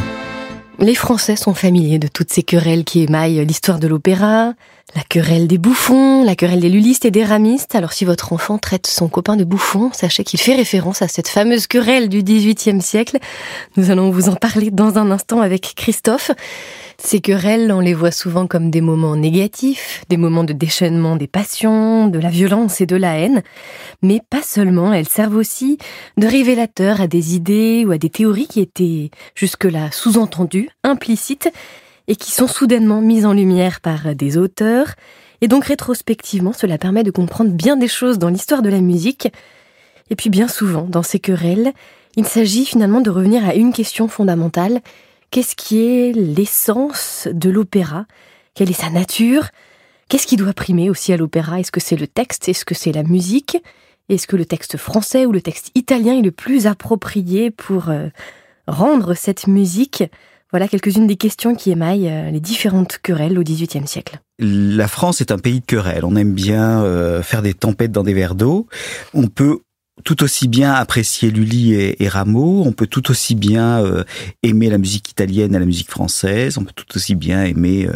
Les 0.78 0.94
Français 0.94 1.34
sont 1.34 1.54
familiers 1.54 1.98
de 1.98 2.06
toutes 2.06 2.32
ces 2.32 2.44
querelles 2.44 2.84
qui 2.84 3.02
émaillent 3.02 3.44
l'histoire 3.44 3.80
de 3.80 3.88
l'opéra, 3.88 4.52
la 4.94 5.02
querelle 5.02 5.48
des 5.48 5.58
bouffons, 5.58 6.22
la 6.22 6.36
querelle 6.36 6.60
des 6.60 6.68
lulistes 6.68 7.04
et 7.04 7.10
des 7.10 7.24
ramistes. 7.24 7.74
Alors 7.74 7.92
si 7.92 8.04
votre 8.04 8.32
enfant 8.32 8.56
traite 8.56 8.86
son 8.86 9.08
copain 9.08 9.36
de 9.36 9.42
bouffon, 9.42 9.90
sachez 9.92 10.22
qu'il 10.22 10.40
fait 10.40 10.54
référence 10.54 11.02
à 11.02 11.08
cette 11.08 11.28
fameuse 11.28 11.66
querelle 11.66 12.08
du 12.08 12.22
XVIIIe 12.22 12.80
siècle. 12.80 13.18
Nous 13.76 13.90
allons 13.90 14.10
vous 14.10 14.28
en 14.28 14.36
parler 14.36 14.70
dans 14.70 14.96
un 14.96 15.10
instant 15.10 15.40
avec 15.40 15.74
Christophe. 15.74 16.30
Ces 16.98 17.20
querelles, 17.20 17.72
on 17.72 17.80
les 17.80 17.94
voit 17.94 18.12
souvent 18.12 18.46
comme 18.46 18.70
des 18.70 18.80
moments 18.80 19.16
négatifs, 19.16 20.04
des 20.08 20.16
moments 20.16 20.44
de 20.44 20.52
déchaînement 20.52 21.16
des 21.16 21.26
passions, 21.26 22.06
de 22.06 22.18
la 22.18 22.30
violence 22.30 22.80
et 22.80 22.86
de 22.86 22.96
la 22.96 23.18
haine. 23.18 23.42
Mais 24.02 24.20
pas 24.30 24.42
seulement, 24.42 24.92
elles 24.92 25.08
servent 25.08 25.36
aussi 25.36 25.78
de 26.16 26.28
révélateurs 26.28 27.00
à 27.00 27.08
des 27.08 27.34
idées 27.34 27.84
ou 27.86 27.90
à 27.90 27.98
des 27.98 28.08
théories 28.08 28.46
qui 28.46 28.60
étaient 28.60 29.10
jusque-là 29.34 29.90
sous-entendues, 29.90 30.70
implicites, 30.84 31.50
et 32.08 32.16
qui 32.16 32.32
sont 32.32 32.46
soudainement 32.46 33.00
mises 33.00 33.26
en 33.26 33.32
lumière 33.32 33.80
par 33.80 34.14
des 34.14 34.38
auteurs. 34.38 34.94
Et 35.40 35.48
donc 35.48 35.66
rétrospectivement, 35.66 36.52
cela 36.52 36.78
permet 36.78 37.02
de 37.02 37.10
comprendre 37.10 37.50
bien 37.50 37.76
des 37.76 37.88
choses 37.88 38.18
dans 38.18 38.28
l'histoire 38.28 38.62
de 38.62 38.68
la 38.68 38.80
musique. 38.80 39.28
Et 40.10 40.16
puis 40.16 40.30
bien 40.30 40.48
souvent, 40.48 40.82
dans 40.82 41.02
ces 41.02 41.18
querelles, 41.18 41.72
il 42.16 42.26
s'agit 42.26 42.64
finalement 42.64 43.00
de 43.00 43.10
revenir 43.10 43.46
à 43.46 43.54
une 43.54 43.72
question 43.72 44.08
fondamentale, 44.08 44.80
Qu'est-ce 45.30 45.56
qui 45.56 45.82
est 45.82 46.12
l'essence 46.12 47.28
de 47.30 47.50
l'opéra? 47.50 48.06
Quelle 48.54 48.70
est 48.70 48.80
sa 48.80 48.90
nature? 48.90 49.48
Qu'est-ce 50.08 50.26
qui 50.26 50.36
doit 50.36 50.52
primer 50.52 50.88
aussi 50.88 51.12
à 51.12 51.16
l'opéra? 51.16 51.60
Est-ce 51.60 51.72
que 51.72 51.80
c'est 51.80 51.96
le 51.96 52.06
texte? 52.06 52.48
Est-ce 52.48 52.64
que 52.64 52.74
c'est 52.74 52.92
la 52.92 53.02
musique? 53.02 53.58
Est-ce 54.08 54.26
que 54.26 54.36
le 54.36 54.46
texte 54.46 54.76
français 54.76 55.26
ou 55.26 55.32
le 55.32 55.42
texte 55.42 55.72
italien 55.74 56.16
est 56.16 56.22
le 56.22 56.30
plus 56.30 56.66
approprié 56.66 57.50
pour 57.50 57.90
euh, 57.90 58.08
rendre 58.68 59.14
cette 59.14 59.48
musique? 59.48 60.04
Voilà 60.56 60.68
quelques-unes 60.68 61.06
des 61.06 61.16
questions 61.16 61.54
qui 61.54 61.70
émaillent 61.70 62.08
euh, 62.08 62.30
les 62.30 62.40
différentes 62.40 62.96
querelles 63.02 63.38
au 63.38 63.42
XVIIIe 63.42 63.86
siècle. 63.86 64.20
La 64.38 64.88
France 64.88 65.20
est 65.20 65.30
un 65.30 65.36
pays 65.36 65.60
de 65.60 65.66
querelles. 65.66 66.06
On 66.06 66.16
aime 66.16 66.32
bien 66.32 66.82
euh, 66.82 67.22
faire 67.22 67.42
des 67.42 67.52
tempêtes 67.52 67.92
dans 67.92 68.02
des 68.02 68.14
verres 68.14 68.34
d'eau. 68.34 68.66
On 69.12 69.26
peut 69.26 69.58
tout 70.02 70.22
aussi 70.22 70.48
bien 70.48 70.72
apprécier 70.72 71.30
Lully 71.30 71.74
et, 71.74 72.08
Rameau, 72.08 72.62
on 72.64 72.72
peut 72.72 72.86
tout 72.86 73.10
aussi 73.10 73.34
bien 73.34 73.84
euh, 73.84 74.02
aimer 74.42 74.70
la 74.70 74.78
musique 74.78 75.10
italienne 75.10 75.54
et 75.54 75.58
la 75.58 75.66
musique 75.66 75.90
française, 75.90 76.56
on 76.56 76.64
peut 76.64 76.72
tout 76.74 76.96
aussi 76.96 77.16
bien 77.16 77.44
aimer 77.44 77.86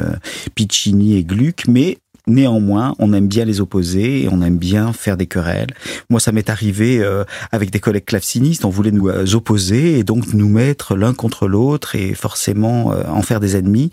Piccini 0.55 1.17
et 1.17 1.25
Gluck, 1.25 1.65
mais 1.67 1.97
Néanmoins, 2.31 2.95
on 3.01 3.13
aime 3.13 3.27
bien 3.27 3.45
les 3.45 3.61
opposer 3.61 4.23
et 4.23 4.29
on 4.31 4.41
aime 4.41 4.57
bien 4.57 4.93
faire 4.93 5.17
des 5.17 5.27
querelles. 5.27 5.75
Moi, 6.11 6.21
ça 6.21 6.31
m'est 6.31 6.49
arrivé 6.49 7.01
euh, 7.01 7.25
avec 7.51 7.73
des 7.73 7.81
collègues 7.81 8.05
clavecinistes, 8.05 8.65
on 8.65 8.71
voulait 8.71 8.93
nous 8.93 9.09
euh, 9.09 9.27
opposer 9.35 9.99
et 9.99 10.05
donc 10.05 10.33
nous 10.33 10.49
mettre 10.49 10.95
l'un 10.95 11.13
contre 11.13 11.49
l'autre 11.49 11.97
et 11.97 12.15
forcément 12.15 12.93
euh, 12.93 13.03
en 13.09 13.23
faire 13.23 13.41
des 13.41 13.57
ennemis. 13.57 13.91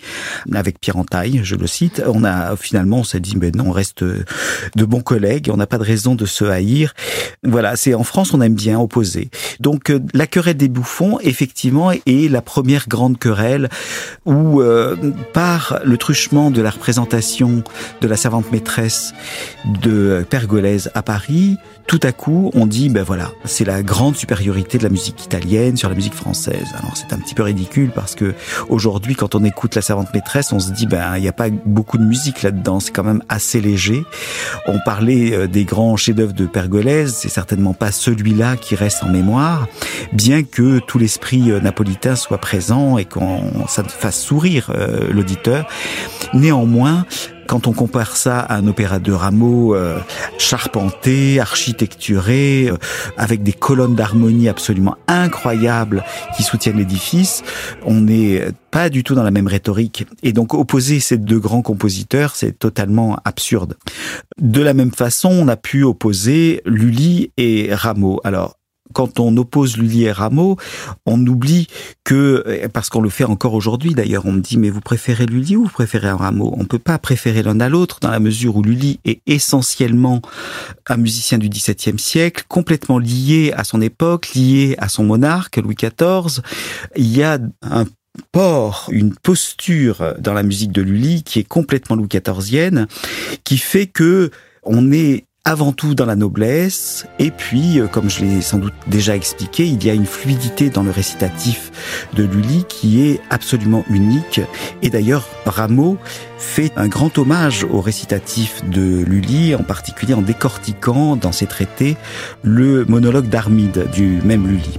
Avec 0.53 0.79
Pierre 0.79 0.97
Entaille, 0.97 1.41
je 1.43 1.55
le 1.55 1.65
cite, 1.65 2.03
on 2.05 2.23
a 2.23 2.55
finalement 2.55 2.99
on 2.99 3.03
s'est 3.03 3.19
dit 3.19 3.37
mais 3.37 3.49
non, 3.49 3.69
on 3.69 3.71
reste 3.71 4.03
de 4.03 4.85
bons 4.85 5.01
collègues, 5.01 5.49
on 5.51 5.57
n'a 5.57 5.67
pas 5.67 5.79
de 5.79 5.83
raison 5.83 6.13
de 6.13 6.27
se 6.27 6.45
haïr. 6.45 6.93
Voilà, 7.43 7.75
c'est 7.75 7.95
en 7.95 8.03
France 8.03 8.35
on 8.35 8.41
aime 8.41 8.53
bien 8.53 8.79
opposer. 8.79 9.31
Donc 9.59 9.91
la 10.13 10.27
querelle 10.27 10.57
des 10.57 10.69
bouffons, 10.69 11.17
effectivement, 11.21 11.91
est 11.91 12.31
la 12.31 12.43
première 12.43 12.87
grande 12.87 13.17
querelle 13.17 13.69
où 14.25 14.61
par 15.33 15.79
le 15.83 15.97
truchement 15.97 16.51
de 16.51 16.61
la 16.61 16.69
représentation 16.69 17.63
de 18.01 18.07
la 18.07 18.15
servante 18.27 18.51
maîtresse 18.51 19.13
de 19.81 20.25
Pergolèse 20.29 20.91
à 20.93 21.01
Paris, 21.01 21.55
tout 21.87 22.01
à 22.03 22.11
coup, 22.11 22.51
on 22.53 22.65
dit, 22.65 22.89
ben 22.89 23.01
voilà, 23.01 23.31
c'est 23.45 23.63
la 23.63 23.81
grande 23.81 24.17
supériorité 24.17 24.77
de 24.77 24.83
la 24.83 24.89
musique 24.89 25.23
italienne 25.23 25.77
sur 25.77 25.87
la 25.87 25.95
musique 25.95 26.13
française. 26.13 26.65
Alors 26.77 26.97
c'est 26.97 27.13
un 27.13 27.19
petit 27.19 27.33
peu 27.33 27.43
ridicule 27.43 27.91
parce 27.95 28.15
que 28.15 28.35
aujourd'hui, 28.67 29.15
quand 29.15 29.35
on 29.35 29.45
écoute 29.45 29.75
la 29.75 29.81
servante 29.81 30.13
maîtresse, 30.13 30.51
on 30.51 30.59
se 30.59 30.71
dit, 30.71 30.85
ben 30.85 31.15
il 31.15 31.21
n'y 31.21 31.29
a 31.29 31.31
pas 31.31 31.47
beaucoup 31.49 31.97
de 31.97 32.03
musique 32.03 32.43
là-dedans, 32.43 32.81
c'est 32.81 32.91
quand 32.91 33.05
même 33.05 33.23
assez 33.29 33.61
léger. 33.61 34.03
On 34.67 34.79
parlait 34.83 35.31
euh, 35.31 35.47
des 35.47 35.63
grands 35.63 35.95
chefs-d'œuvre 35.95 36.33
de 36.33 36.45
Pergolèse, 36.45 37.13
c'est 37.13 37.29
certainement 37.29 37.73
pas 37.73 37.93
celui-là 37.93 38.57
qui 38.57 38.75
reste 38.75 39.03
en 39.03 39.09
mémoire, 39.09 39.69
bien 40.11 40.43
que 40.43 40.79
tout 40.79 40.99
l'esprit 40.99 41.51
euh, 41.51 41.61
napolitain 41.61 42.17
soit 42.17 42.39
présent 42.39 42.97
et 42.97 43.05
qu'on 43.05 43.65
ça 43.69 43.85
fasse 43.85 44.19
sourire 44.19 44.73
euh, 44.75 45.07
l'auditeur. 45.13 45.65
Néanmoins, 46.33 47.05
quand 47.47 47.67
on 47.67 47.73
compare 47.73 48.17
ça 48.17 48.39
à 48.39 48.57
un 48.57 48.67
opéra 48.67 48.99
de 48.99 49.11
Rameau 49.11 49.75
charpenté, 50.37 51.39
architecturé, 51.39 52.67
euh, 52.69 52.77
avec 53.17 53.43
des 53.43 53.53
colonnes 53.53 53.95
d'harmonie 53.95 54.49
absolument 54.49 54.95
incroyables 55.07 56.03
qui 56.35 56.43
soutiennent 56.43 56.77
l'édifice, 56.77 57.43
on 57.85 58.01
n'est 58.01 58.47
pas 58.71 58.89
du 58.89 59.03
tout 59.03 59.15
dans 59.15 59.23
la 59.23 59.31
même 59.31 59.47
rhétorique. 59.47 60.05
Et 60.23 60.33
donc 60.33 60.53
opposer 60.53 60.99
ces 60.99 61.17
deux 61.17 61.39
grands 61.39 61.61
compositeurs, 61.61 62.35
c'est 62.35 62.57
totalement 62.57 63.17
absurde. 63.25 63.75
De 64.39 64.61
la 64.61 64.73
même 64.73 64.91
façon, 64.91 65.29
on 65.29 65.47
a 65.47 65.55
pu 65.55 65.83
opposer 65.83 66.61
Lully 66.65 67.31
et 67.37 67.69
Rameau. 67.73 68.19
Alors 68.23 68.56
quand 68.93 69.19
on 69.19 69.35
oppose 69.37 69.77
Lully 69.77 70.03
et 70.03 70.11
Rameau, 70.11 70.57
on 71.05 71.25
oublie 71.25 71.67
que, 72.03 72.67
parce 72.73 72.89
qu'on 72.89 73.01
le 73.01 73.09
fait 73.09 73.23
encore 73.23 73.53
aujourd'hui 73.53 73.93
d'ailleurs, 73.93 74.25
on 74.25 74.31
me 74.31 74.41
dit 74.41 74.57
mais 74.57 74.69
vous 74.69 74.81
préférez 74.81 75.25
Lully 75.25 75.55
ou 75.55 75.63
vous 75.63 75.69
préférez 75.69 76.09
Rameau? 76.11 76.53
On 76.57 76.65
peut 76.65 76.79
pas 76.79 76.97
préférer 76.97 77.43
l'un 77.43 77.59
à 77.59 77.69
l'autre 77.69 77.99
dans 78.01 78.11
la 78.11 78.19
mesure 78.19 78.55
où 78.55 78.61
Lully 78.61 78.99
est 79.05 79.21
essentiellement 79.27 80.21
un 80.87 80.97
musicien 80.97 81.37
du 81.37 81.49
XVIIe 81.49 81.99
siècle, 81.99 82.43
complètement 82.47 82.99
lié 82.99 83.53
à 83.55 83.63
son 83.63 83.81
époque, 83.81 84.33
lié 84.35 84.75
à 84.77 84.89
son 84.89 85.03
monarque 85.03 85.57
Louis 85.57 85.75
XIV. 85.75 86.41
Il 86.95 87.15
y 87.15 87.23
a 87.23 87.39
un 87.61 87.85
port, 88.31 88.87
une 88.91 89.13
posture 89.13 90.15
dans 90.19 90.33
la 90.33 90.43
musique 90.43 90.71
de 90.71 90.81
Lully 90.81 91.23
qui 91.23 91.39
est 91.39 91.47
complètement 91.47 91.95
Louis 91.95 92.07
XIVienne, 92.07 92.87
qui 93.43 93.57
fait 93.57 93.87
que 93.87 94.31
on 94.63 94.91
est 94.91 95.26
avant 95.47 95.71
tout 95.71 95.95
dans 95.95 96.05
la 96.05 96.17
noblesse, 96.17 97.07
et 97.19 97.31
puis, 97.31 97.79
euh, 97.79 97.87
comme 97.87 98.09
je 98.09 98.19
l'ai 98.19 98.41
sans 98.41 98.57
doute 98.57 98.73
déjà 98.87 99.15
expliqué, 99.15 99.65
il 99.65 99.81
y 99.81 99.89
a 99.89 99.93
une 99.93 100.05
fluidité 100.05 100.69
dans 100.69 100.83
le 100.83 100.91
récitatif 100.91 101.71
de 102.15 102.25
Lully 102.25 102.65
qui 102.67 103.07
est 103.07 103.21
absolument 103.29 103.85
unique. 103.89 104.41
Et 104.81 104.89
d'ailleurs, 104.89 105.25
Rameau 105.45 105.97
fait 106.37 106.73
un 106.75 106.89
grand 106.89 107.17
hommage 107.17 107.63
au 107.63 107.79
récitatif 107.79 108.61
de 108.69 109.05
Lully, 109.05 109.55
en 109.55 109.63
particulier 109.63 110.13
en 110.13 110.21
décortiquant 110.21 111.15
dans 111.15 111.31
ses 111.31 111.45
traités 111.45 111.95
le 112.43 112.83
monologue 112.83 113.29
d'Armide 113.29 113.89
du 113.89 114.21
même 114.25 114.45
Lully. 114.47 114.77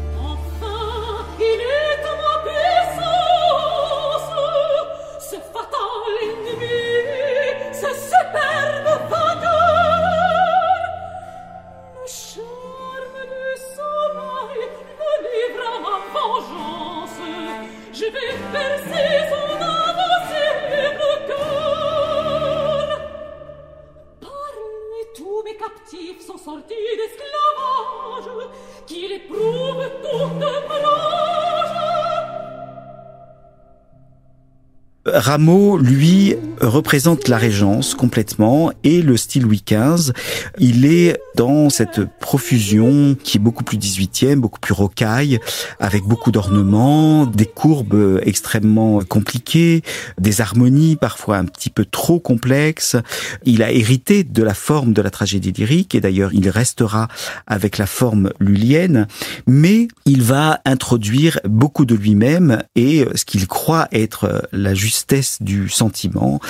Rameau, 35.38 35.78
lui, 35.78 36.35
représente 36.60 37.28
la 37.28 37.36
Régence 37.38 37.94
complètement 37.94 38.72
et 38.84 39.02
le 39.02 39.16
style 39.16 39.42
Louis 39.42 39.62
XV. 39.66 40.12
Il 40.58 40.84
est 40.84 41.20
dans 41.36 41.70
cette 41.70 42.00
profusion 42.18 43.16
qui 43.22 43.38
est 43.38 43.40
beaucoup 43.40 43.64
plus 43.64 43.78
18e, 43.78 44.36
beaucoup 44.36 44.60
plus 44.60 44.72
rocaille, 44.72 45.38
avec 45.78 46.04
beaucoup 46.04 46.30
d'ornements, 46.30 47.26
des 47.26 47.46
courbes 47.46 48.20
extrêmement 48.24 49.00
compliquées, 49.00 49.82
des 50.18 50.40
harmonies 50.40 50.96
parfois 50.96 51.36
un 51.36 51.44
petit 51.44 51.70
peu 51.70 51.84
trop 51.84 52.20
complexes. 52.20 52.96
Il 53.44 53.62
a 53.62 53.70
hérité 53.70 54.24
de 54.24 54.42
la 54.42 54.54
forme 54.54 54.92
de 54.92 55.02
la 55.02 55.10
tragédie 55.10 55.52
lyrique 55.52 55.94
et 55.94 56.00
d'ailleurs 56.00 56.32
il 56.32 56.48
restera 56.48 57.08
avec 57.46 57.78
la 57.78 57.86
forme 57.86 58.30
lulienne, 58.40 59.06
mais 59.46 59.88
il 60.06 60.22
va 60.22 60.60
introduire 60.64 61.40
beaucoup 61.44 61.84
de 61.84 61.94
lui-même 61.94 62.62
et 62.74 63.06
ce 63.14 63.24
qu'il 63.24 63.46
croit 63.46 63.88
être 63.92 64.48
la 64.52 64.74
justesse 64.74 65.38
du 65.40 65.68
sentiment 65.68 66.40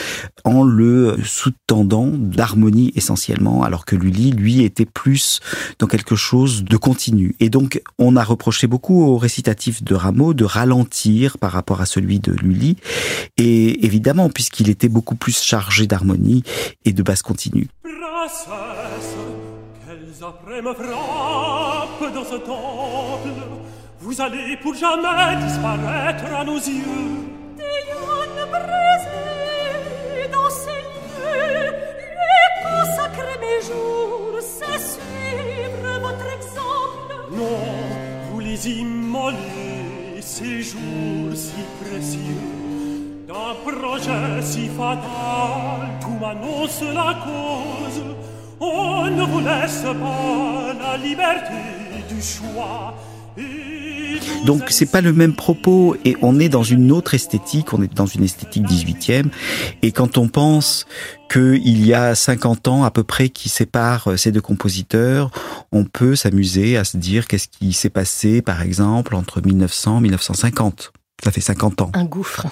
en 0.44 0.64
le 0.64 1.16
sous-tendant 1.24 2.06
d'harmonie 2.06 2.92
essentiellement, 2.94 3.62
alors 3.62 3.84
que 3.84 3.96
Lully, 3.96 4.30
lui, 4.30 4.62
était 4.62 4.86
plus 4.86 5.40
dans 5.78 5.86
quelque 5.86 6.16
chose 6.16 6.64
de 6.64 6.76
continu. 6.76 7.34
Et 7.40 7.50
donc, 7.50 7.82
on 7.98 8.16
a 8.16 8.24
reproché 8.24 8.66
beaucoup 8.66 9.02
au 9.04 9.16
récitatif 9.16 9.82
de 9.82 9.94
Rameau 9.94 10.34
de 10.34 10.44
ralentir 10.44 11.38
par 11.38 11.52
rapport 11.52 11.80
à 11.80 11.86
celui 11.86 12.20
de 12.20 12.32
Lully, 12.32 12.76
et 13.36 13.84
évidemment, 13.84 14.30
puisqu'il 14.30 14.68
était 14.70 14.88
beaucoup 14.88 15.16
plus 15.16 15.42
chargé 15.42 15.86
d'harmonie 15.86 16.42
et 16.84 16.92
de 16.92 17.02
basse 17.02 17.22
continue. 17.22 17.68
vous 24.00 24.20
allez 24.20 24.56
pour 24.56 24.74
jamais 24.74 25.36
disparaître 25.44 26.24
à 26.34 26.44
nos 26.44 26.56
yeux. 26.56 27.37
Immolez, 38.68 40.20
ces 40.20 40.62
jours 40.62 41.34
si 41.34 41.62
précieux. 41.80 42.20
D'un 43.26 43.54
projet 43.64 44.42
si 44.42 44.68
fatal, 44.68 45.98
tout 46.00 46.18
m'annonce 46.20 46.82
la 46.82 47.18
cause. 47.24 48.02
On 48.60 49.06
ne 49.06 49.22
vous 49.22 49.40
laisse 49.40 49.82
pas 49.82 50.72
la 50.80 50.96
liberté 50.96 51.54
du 52.08 52.20
choix. 52.22 52.94
Donc 54.44 54.64
c'est 54.68 54.90
pas 54.90 55.00
le 55.00 55.12
même 55.12 55.34
propos 55.34 55.96
et 56.04 56.16
on 56.22 56.40
est 56.40 56.48
dans 56.48 56.62
une 56.62 56.90
autre 56.90 57.14
esthétique, 57.14 57.72
on 57.72 57.82
est 57.82 57.92
dans 57.92 58.06
une 58.06 58.24
esthétique 58.24 58.64
18e 58.64 59.26
et 59.82 59.92
quand 59.92 60.18
on 60.18 60.28
pense 60.28 60.86
qu'il 61.30 61.84
y 61.84 61.92
a 61.92 62.14
50 62.14 62.68
ans 62.68 62.84
à 62.84 62.90
peu 62.90 63.04
près 63.04 63.28
qui 63.28 63.48
séparent 63.48 64.18
ces 64.18 64.32
deux 64.32 64.40
compositeurs, 64.40 65.30
on 65.72 65.84
peut 65.84 66.16
s'amuser 66.16 66.76
à 66.76 66.84
se 66.84 66.96
dire 66.96 67.26
qu'est-ce 67.26 67.48
qui 67.48 67.72
s'est 67.72 67.90
passé 67.90 68.42
par 68.42 68.62
exemple 68.62 69.14
entre 69.14 69.40
1900 69.40 69.98
et 69.98 70.02
1950. 70.02 70.92
Ça 71.24 71.32
fait 71.32 71.40
50 71.40 71.82
ans. 71.82 71.90
Un 71.94 72.04
gouffre. 72.04 72.46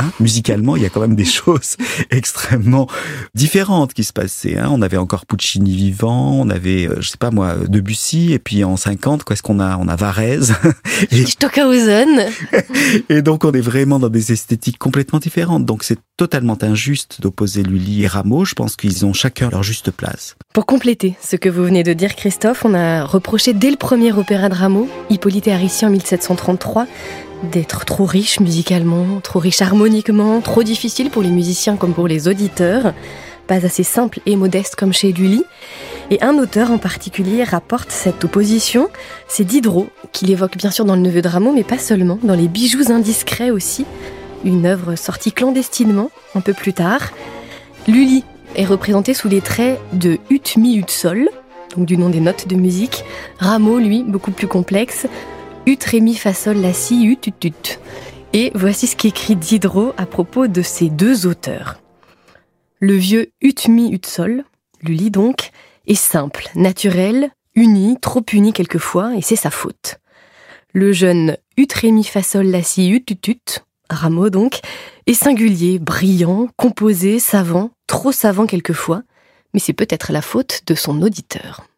Hein? 0.00 0.10
Musicalement, 0.18 0.74
il 0.74 0.82
y 0.82 0.86
a 0.86 0.88
quand 0.88 1.00
même 1.00 1.14
des 1.14 1.24
choses 1.40 1.76
extrêmement 2.10 2.88
différentes 3.34 3.94
qui 3.94 4.02
se 4.02 4.12
passaient. 4.12 4.58
Hein 4.58 4.68
on 4.70 4.82
avait 4.82 4.96
encore 4.96 5.26
Puccini 5.26 5.76
vivant, 5.76 6.32
on 6.32 6.50
avait, 6.50 6.88
euh, 6.88 6.96
je 7.00 7.08
sais 7.08 7.18
pas 7.18 7.30
moi, 7.30 7.54
Debussy, 7.68 8.32
et 8.32 8.38
puis 8.38 8.64
en 8.64 8.76
50, 8.76 9.24
qu'est-ce 9.24 9.42
qu'on 9.42 9.60
a? 9.60 9.76
On 9.76 9.86
a 9.88 9.94
Varese. 9.94 10.54
et... 11.10 11.24
Stockhausen. 11.26 12.26
et 13.08 13.22
donc, 13.22 13.44
on 13.44 13.52
est 13.52 13.60
vraiment 13.60 13.98
dans 13.98 14.08
des 14.08 14.32
esthétiques 14.32 14.78
complètement 14.78 15.18
différentes. 15.18 15.64
Donc, 15.64 15.84
c'est 15.84 15.98
totalement 16.16 16.58
injuste 16.62 17.20
d'opposer 17.20 17.62
Lully 17.62 18.02
et 18.02 18.06
Rameau. 18.06 18.44
Je 18.44 18.54
pense 18.54 18.76
qu'ils 18.76 19.06
ont 19.06 19.12
chacun 19.12 19.50
leur 19.50 19.62
juste 19.62 19.90
place. 19.90 20.36
Pour 20.52 20.66
compléter 20.66 21.16
ce 21.20 21.36
que 21.36 21.48
vous 21.48 21.62
venez 21.64 21.82
de 21.82 21.92
dire, 21.92 22.16
Christophe, 22.16 22.64
on 22.64 22.74
a 22.74 23.04
reproché 23.04 23.52
dès 23.52 23.70
le 23.70 23.76
premier 23.76 24.12
opéra 24.12 24.48
de 24.48 24.54
Rameau, 24.54 24.88
Hippolyte 25.10 25.48
et 25.48 25.52
Aricie 25.52 25.86
en 25.86 25.90
1733, 25.90 26.86
d'être 27.44 27.84
trop 27.84 28.04
riche 28.04 28.40
musicalement, 28.40 29.20
trop 29.20 29.38
riche 29.38 29.62
harmoniquement, 29.62 30.40
trop 30.40 30.62
difficile 30.62 31.10
pour 31.10 31.22
les 31.22 31.30
musiciens 31.30 31.76
comme 31.76 31.94
pour 31.94 32.08
les 32.08 32.28
auditeurs. 32.28 32.92
pas 33.46 33.66
assez 33.66 33.82
simple 33.82 34.20
et 34.26 34.36
modeste 34.36 34.76
comme 34.76 34.92
chez 34.92 35.12
Lully. 35.12 35.42
Et 36.10 36.22
un 36.22 36.38
auteur 36.38 36.70
en 36.70 36.78
particulier 36.78 37.44
rapporte 37.44 37.90
cette 37.90 38.24
opposition, 38.24 38.88
c'est 39.28 39.44
Diderot, 39.44 39.88
qu'il 40.12 40.30
évoque 40.30 40.56
bien 40.56 40.70
sûr 40.70 40.84
dans 40.84 40.94
Le 40.94 41.00
Neveu 41.00 41.22
de 41.22 41.28
Rameau, 41.28 41.52
mais 41.52 41.64
pas 41.64 41.78
seulement, 41.78 42.18
dans 42.22 42.34
Les 42.34 42.48
Bijoux 42.48 42.90
indiscrets 42.90 43.50
aussi, 43.50 43.86
une 44.44 44.66
œuvre 44.66 44.96
sortie 44.96 45.32
clandestinement 45.32 46.10
un 46.34 46.40
peu 46.40 46.52
plus 46.52 46.72
tard. 46.72 47.10
Lully 47.88 48.24
est 48.56 48.64
représenté 48.64 49.14
sous 49.14 49.28
les 49.28 49.40
traits 49.40 49.80
de 49.92 50.18
ut 50.30 50.42
mi 50.56 50.76
ut 50.76 50.84
sol, 50.88 51.28
donc 51.76 51.86
du 51.86 51.96
nom 51.96 52.08
des 52.08 52.20
notes 52.20 52.48
de 52.48 52.56
musique. 52.56 53.04
Rameau, 53.38 53.78
lui, 53.78 54.02
beaucoup 54.02 54.32
plus 54.32 54.48
complexe, 54.48 55.06
ut 55.70 55.84
ré 55.84 56.00
mi 56.00 56.16
fa 56.16 56.34
sol. 56.34 56.58
Et 58.32 58.52
voici 58.56 58.86
ce 58.88 58.96
qu'écrit 58.96 59.36
Diderot 59.36 59.92
à 59.96 60.04
propos 60.04 60.48
de 60.48 60.62
ces 60.62 60.90
deux 60.90 61.26
auteurs. 61.26 61.80
Le 62.80 62.94
vieux 62.94 63.30
ut 63.40 63.68
mi 63.68 63.92
ut 63.92 64.04
sol, 64.04 64.44
Lully 64.82 65.12
donc, 65.12 65.50
est 65.86 65.94
simple, 65.94 66.48
naturel, 66.56 67.30
uni, 67.54 67.98
trop 68.00 68.24
uni 68.32 68.52
quelquefois, 68.52 69.14
et 69.16 69.22
c'est 69.22 69.36
sa 69.36 69.50
faute. 69.50 70.00
Le 70.72 70.92
jeune 70.92 71.36
ut 71.56 71.68
ré 71.72 71.92
mi 71.92 72.02
fa 72.02 72.22
sol 72.24 72.46
la 72.46 72.62
Rameau 73.90 74.30
donc, 74.30 74.60
est 75.06 75.14
singulier, 75.14 75.78
brillant, 75.78 76.48
composé, 76.56 77.20
savant, 77.20 77.70
trop 77.86 78.10
savant 78.10 78.46
quelquefois, 78.46 79.02
mais 79.54 79.60
c'est 79.60 79.72
peut-être 79.72 80.12
la 80.12 80.22
faute 80.22 80.62
de 80.66 80.74
son 80.74 81.02
auditeur. 81.02 81.69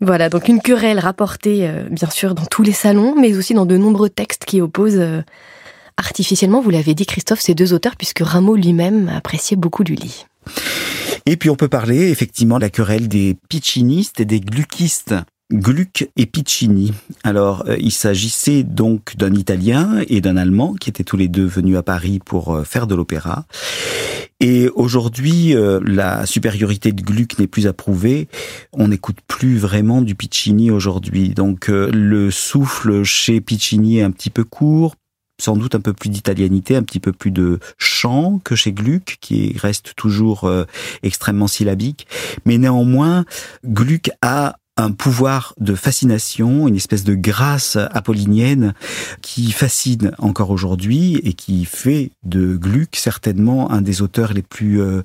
Voilà, 0.00 0.28
donc 0.28 0.48
une 0.48 0.60
querelle 0.60 1.00
rapportée 1.00 1.68
euh, 1.68 1.84
bien 1.90 2.08
sûr 2.08 2.34
dans 2.34 2.46
tous 2.46 2.62
les 2.62 2.72
salons, 2.72 3.14
mais 3.20 3.36
aussi 3.36 3.54
dans 3.54 3.66
de 3.66 3.76
nombreux 3.76 4.08
textes 4.08 4.44
qui 4.44 4.60
opposent 4.60 4.98
euh, 4.98 5.22
artificiellement, 5.96 6.60
vous 6.60 6.70
l'avez 6.70 6.94
dit 6.94 7.06
Christophe, 7.06 7.40
ces 7.40 7.54
deux 7.54 7.72
auteurs, 7.72 7.96
puisque 7.96 8.20
Rameau 8.20 8.54
lui-même 8.54 9.08
appréciait 9.08 9.56
beaucoup 9.56 9.82
Lully. 9.82 10.26
Et 11.26 11.36
puis 11.36 11.50
on 11.50 11.56
peut 11.56 11.68
parler 11.68 12.10
effectivement 12.10 12.56
de 12.56 12.62
la 12.62 12.70
querelle 12.70 13.08
des 13.08 13.36
piccinistes 13.48 14.20
et 14.20 14.24
des 14.24 14.40
gluckistes. 14.40 15.14
Gluck 15.50 16.10
et 16.16 16.26
Piccini. 16.26 16.92
Alors, 17.24 17.64
euh, 17.66 17.76
il 17.80 17.90
s'agissait 17.90 18.64
donc 18.64 19.16
d'un 19.16 19.32
Italien 19.32 20.02
et 20.06 20.20
d'un 20.20 20.36
Allemand 20.36 20.74
qui 20.74 20.90
étaient 20.90 21.04
tous 21.04 21.16
les 21.16 21.28
deux 21.28 21.46
venus 21.46 21.76
à 21.78 21.82
Paris 21.82 22.20
pour 22.22 22.54
euh, 22.54 22.64
faire 22.64 22.86
de 22.86 22.94
l'opéra. 22.94 23.46
Et 24.40 24.68
aujourd'hui, 24.74 25.56
euh, 25.56 25.80
la 25.82 26.26
supériorité 26.26 26.92
de 26.92 27.00
Gluck 27.00 27.38
n'est 27.38 27.46
plus 27.46 27.66
approuvée. 27.66 28.28
On 28.74 28.88
n'écoute 28.88 29.18
plus 29.26 29.56
vraiment 29.56 30.02
du 30.02 30.14
Piccini 30.14 30.70
aujourd'hui. 30.70 31.30
Donc, 31.30 31.68
le 31.68 32.30
souffle 32.30 33.02
chez 33.02 33.40
Piccini 33.40 33.98
est 33.98 34.02
un 34.02 34.10
petit 34.10 34.30
peu 34.30 34.44
court 34.44 34.94
sans 35.40 35.56
doute 35.56 35.76
un 35.76 35.80
peu 35.80 35.92
plus 35.92 36.08
d'italianité, 36.08 36.74
un 36.74 36.82
petit 36.82 36.98
peu 36.98 37.12
plus 37.12 37.30
de 37.30 37.60
chant 37.78 38.40
que 38.42 38.56
chez 38.56 38.72
Gluck, 38.72 39.18
qui 39.20 39.56
reste 39.56 39.92
toujours 39.94 40.50
extrêmement 41.04 41.46
syllabique. 41.46 42.08
Mais 42.44 42.58
néanmoins, 42.58 43.24
Gluck 43.64 44.10
a 44.20 44.56
un 44.78 44.92
pouvoir 44.92 45.54
de 45.58 45.74
fascination, 45.74 46.68
une 46.68 46.76
espèce 46.76 47.04
de 47.04 47.14
grâce 47.14 47.76
apollinienne 47.76 48.74
qui 49.20 49.50
fascine 49.50 50.12
encore 50.18 50.50
aujourd'hui 50.50 51.16
et 51.24 51.34
qui 51.34 51.64
fait 51.64 52.12
de 52.22 52.56
Gluck 52.56 52.94
certainement 52.94 53.70
un 53.72 53.82
des 53.82 54.00
auteurs 54.02 54.32
les 54.32 54.42
plus 54.42 54.80
euh, 54.80 55.02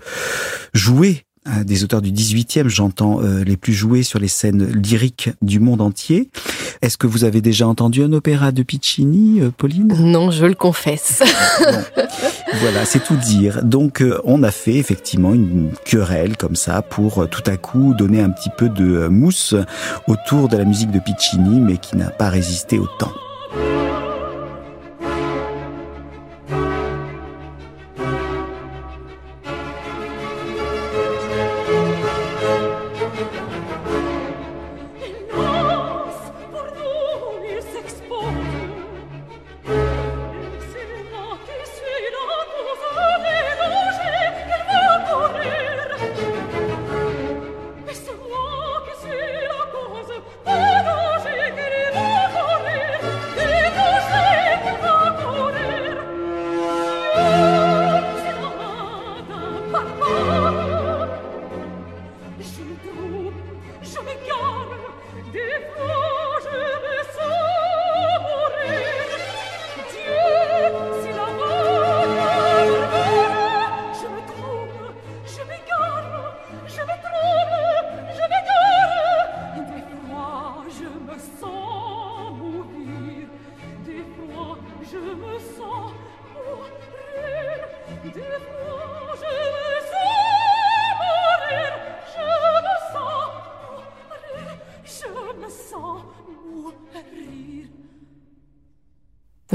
joués 0.73 1.25
des 1.65 1.83
auteurs 1.83 2.01
du 2.01 2.11
18e, 2.11 2.67
j'entends 2.67 3.21
euh, 3.21 3.43
les 3.43 3.57
plus 3.57 3.73
joués 3.73 4.03
sur 4.03 4.19
les 4.19 4.27
scènes 4.27 4.65
lyriques 4.71 5.29
du 5.41 5.59
monde 5.59 5.81
entier. 5.81 6.29
Est-ce 6.81 6.97
que 6.97 7.07
vous 7.07 7.23
avez 7.23 7.41
déjà 7.41 7.67
entendu 7.67 8.03
un 8.03 8.13
opéra 8.13 8.51
de 8.51 8.63
Piccini, 8.63 9.41
euh, 9.41 9.51
Pauline? 9.55 9.93
Non, 9.99 10.31
je 10.31 10.45
le 10.45 10.55
confesse. 10.55 11.21
Voilà, 12.61 12.85
c'est 12.85 13.03
tout 13.03 13.15
dire. 13.15 13.63
Donc 13.63 14.01
euh, 14.01 14.21
on 14.25 14.43
a 14.43 14.51
fait 14.51 14.75
effectivement 14.75 15.33
une 15.33 15.71
querelle 15.85 16.37
comme 16.37 16.55
ça 16.55 16.83
pour 16.83 17.27
tout 17.27 17.41
à 17.47 17.57
coup 17.57 17.95
donner 17.95 18.21
un 18.21 18.29
petit 18.29 18.51
peu 18.55 18.69
de 18.69 19.07
mousse 19.07 19.55
autour 20.07 20.49
de 20.49 20.57
la 20.57 20.63
musique 20.63 20.91
de 20.91 20.99
Piccini, 20.99 21.59
mais 21.59 21.77
qui 21.77 21.97
n'a 21.97 22.11
pas 22.11 22.29
résisté 22.29 22.77
au 22.77 22.87
temps. 22.99 23.11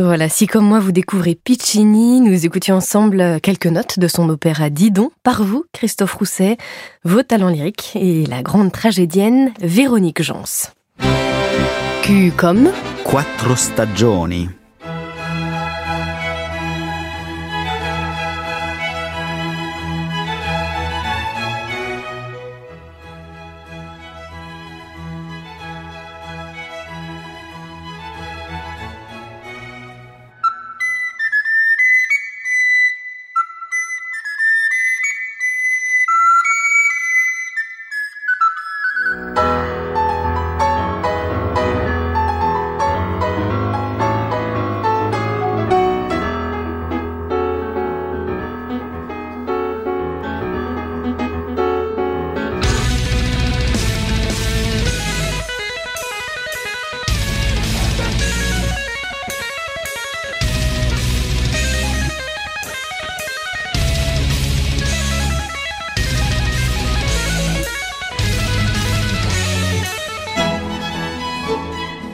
Voilà, 0.09 0.31
si 0.31 0.47
comme 0.47 0.65
moi 0.65 0.81
vous 0.81 0.91
découvrez 0.91 1.35
Piccini, 1.35 2.23
nous 2.23 2.47
écoutions 2.47 2.77
ensemble 2.77 3.43
quelques 3.43 3.67
notes 3.67 3.99
de 3.99 4.09
son 4.09 4.31
opéra 4.31 4.71
Didon 4.71 5.11
par 5.23 5.43
vous, 5.43 5.67
Christophe 5.75 6.15
Rousset, 6.15 6.57
vos 7.05 7.23
talents 7.23 7.51
lyriques 7.51 7.93
et 7.95 8.25
la 8.25 8.43
grande 8.43 8.73
tragédienne 8.73 9.53
Véronique 9.61 10.23
Jans. 10.23 10.73
Q 12.01 12.33
comme 12.39 12.71
Quattro 13.05 13.55
stagioni. 13.55 14.49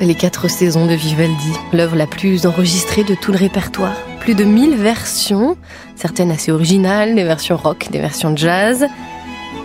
Les 0.04 0.14
quatre 0.14 0.48
saisons 0.48 0.84
de 0.84 0.92
Vivaldi, 0.92 1.52
l'œuvre 1.72 1.96
la 1.96 2.06
plus 2.06 2.44
enregistrée 2.44 3.04
de 3.04 3.14
tout 3.14 3.32
le 3.32 3.38
répertoire. 3.38 3.96
Plus 4.20 4.34
de 4.34 4.44
1000 4.44 4.76
versions, 4.76 5.56
certaines 5.96 6.30
assez 6.30 6.52
originales, 6.52 7.14
des 7.14 7.24
versions 7.24 7.56
rock, 7.56 7.88
des 7.90 8.00
versions 8.00 8.36
jazz. 8.36 8.86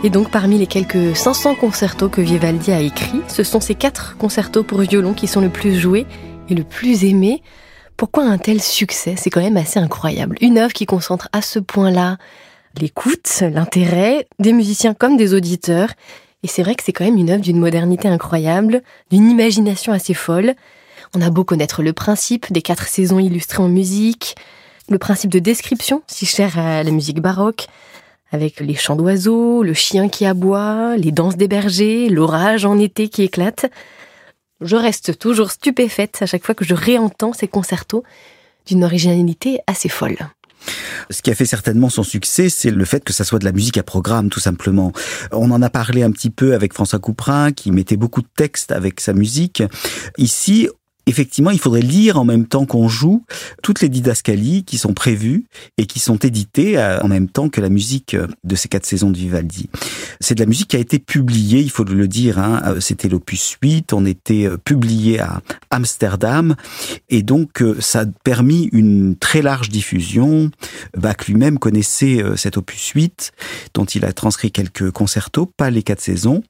Et 0.06 0.10
donc 0.10 0.32
parmi 0.32 0.58
les 0.58 0.66
quelques 0.66 1.14
500 1.14 1.56
concertos 1.56 2.08
que 2.08 2.22
Vivaldi 2.22 2.72
a 2.72 2.80
écrits, 2.80 3.20
ce 3.28 3.44
sont 3.44 3.60
ces 3.60 3.76
quatre 3.76 4.16
concertos 4.16 4.64
pour 4.64 4.80
violon 4.80 5.14
qui 5.14 5.28
sont 5.28 5.42
le 5.42 5.50
plus 5.50 5.78
joués 5.78 6.06
et 6.48 6.56
le 6.56 6.64
plus 6.64 7.04
aimés. 7.04 7.44
Pourquoi 7.98 8.24
un 8.24 8.38
tel 8.38 8.62
succès? 8.62 9.16
C'est 9.18 9.30
quand 9.30 9.42
même 9.42 9.58
assez 9.58 9.80
incroyable. 9.80 10.38
Une 10.40 10.58
œuvre 10.58 10.72
qui 10.72 10.86
concentre 10.86 11.28
à 11.34 11.42
ce 11.42 11.60
point-là 11.60 12.18
l'écoute, 12.80 13.28
l'intérêt 13.42 14.26
des 14.40 14.54
musiciens 14.54 14.94
comme 14.94 15.18
des 15.18 15.34
auditeurs. 15.34 15.90
Et 16.44 16.48
c'est 16.48 16.64
vrai 16.64 16.76
que 16.76 16.84
c'est 16.84 16.94
quand 16.94 17.06
même 17.06 17.18
une 17.18 17.30
œuvre 17.30 17.42
d'une 17.42 17.60
modernité 17.60 18.08
incroyable, 18.08 18.82
d'une 19.12 19.30
imagination 19.30 19.92
assez 19.92 20.14
folle. 20.14 20.56
On 21.16 21.22
a 21.22 21.30
beau 21.30 21.44
connaître 21.44 21.84
le 21.84 21.94
principe 21.94 22.52
des 22.52 22.62
quatre 22.62 22.88
saisons 22.88 23.20
illustrées 23.20 23.64
en 23.64 23.68
musique, 23.68 24.36
le 24.90 24.98
principe 24.98 25.32
de 25.32 25.40
description, 25.40 26.02
si 26.08 26.26
cher 26.26 26.58
à 26.58 26.84
la 26.84 26.92
musique 26.92 27.20
baroque, 27.22 27.68
avec 28.32 28.60
les 28.60 28.76
chants 28.76 28.96
d'oiseaux, 28.96 29.64
le 29.64 29.74
chien 29.74 30.08
qui 30.08 30.26
aboie, 30.26 30.96
les 30.98 31.12
danses 31.12 31.36
des 31.36 31.48
bergers, 31.48 32.10
l'orage 32.10 32.66
en 32.66 32.78
été 32.78 33.10
qui 33.10 33.24
éclate. 33.24 33.66
Je 34.62 34.76
reste 34.76 35.18
toujours 35.18 35.52
stupéfaite 35.52 36.20
à 36.22 36.26
chaque 36.26 36.46
fois 36.46 36.56
que 36.56 36.66
je 36.66 36.76
réentends 36.76 37.34
ces 37.34 37.48
concertos 37.48 38.04
d'une 38.66 38.84
originalité 38.84 39.60
assez 39.68 39.90
folle. 39.90 40.18
Ce 41.10 41.22
qui 41.22 41.32
a 41.32 41.36
fait 41.36 41.46
certainement 41.46 41.90
son 41.90 42.04
succès, 42.04 42.50
c'est 42.50 42.72
le 42.72 42.86
fait 42.86 43.04
que 43.04 43.14
ça 43.14 43.24
soit 43.24 43.40
de 43.40 43.46
la 43.46 43.52
musique 43.52 43.78
à 43.78 43.84
programme, 43.84 44.30
tout 44.30 44.40
simplement. 44.40 44.92
On 45.32 45.52
en 45.52 45.62
a 45.62 45.70
parlé 45.70 46.04
un 46.04 46.12
petit 46.12 46.30
peu 46.30 46.54
avec 46.54 46.74
François 46.74 47.00
Couperin, 47.00 47.52
qui 47.52 47.72
mettait 47.72 47.98
beaucoup 47.98 48.22
de 48.22 48.28
textes 48.36 48.72
avec 48.72 49.00
sa 49.00 49.14
musique. 49.14 49.64
Ici, 50.18 50.70
effectivement, 51.10 51.52
il 51.52 51.60
faudrait 51.60 51.82
lire 51.82 52.20
en 52.20 52.26
même 52.26 52.46
temps 52.46 52.66
qu'on 52.66 52.88
joue 52.88 53.26
toutes 53.64 53.82
les 53.82 53.90
didascalies 53.90 54.64
qui 54.64 54.78
sont 54.78 54.94
prévues 54.94 55.46
et 55.78 55.86
qui 55.86 56.00
sont 56.00 56.18
éditées 56.18 56.78
euh, 56.78 57.00
en 57.02 57.08
même 57.08 57.28
temps 57.28 57.50
que 57.50 57.62
la 57.62 57.70
musique 57.70 58.14
euh, 58.14 58.28
de 58.44 58.56
ces 58.56 58.68
quatre 58.68 58.86
saisons 58.86 59.10
de 59.10 59.18
Vivaldi. 59.18 59.70
C'est 60.20 60.36
de 60.36 60.40
la 60.40 60.46
musique 60.46 60.70
qui 60.70 60.76
a 60.76 60.80
été 60.80 61.00
publiée, 61.00 61.62
il 61.62 61.72
faut 61.72 61.84
le 61.84 62.08
dire, 62.08 62.40
hein, 62.40 62.62
euh, 62.66 62.80
c'était 62.80 63.10
l'opus 63.10 63.58
8, 63.62 63.94
on 63.94 64.06
était 64.06 64.48
publié 64.64 65.20
à 65.20 65.42
Amsterdam 65.72 66.56
et 67.10 67.24
donc 67.24 67.64
ça 67.80 68.02
a 68.02 68.06
permis 68.24 68.70
une 68.72 69.16
très 69.16 69.42
large 69.42 69.70
diffusion. 69.70 70.52
Bach 70.96 71.28
lui-même 71.28 71.60
connaissait 71.60 72.24
cet 72.36 72.58
opus 72.58 72.90
8 72.90 73.32
dont 73.74 73.86
il 73.86 74.06
a 74.06 74.14
transcrit 74.14 74.52
quelques 74.52 74.92
concertos, 74.92 75.46
pas 75.46 75.70
les 75.70 75.84
quatre 75.84 76.02
saisons. 76.02 76.44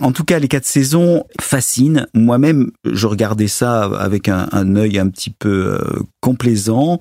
En 0.00 0.12
tout 0.12 0.24
cas, 0.24 0.38
les 0.38 0.48
quatre 0.48 0.66
saisons 0.66 1.24
fascinent. 1.40 2.06
Moi-même, 2.14 2.70
je 2.84 3.06
regardais 3.06 3.48
ça 3.48 4.05
avec 4.06 4.28
un, 4.28 4.76
œil 4.76 4.98
un 4.98 5.08
petit 5.08 5.30
peu 5.30 5.78
euh, 5.78 6.02
complaisant. 6.20 6.98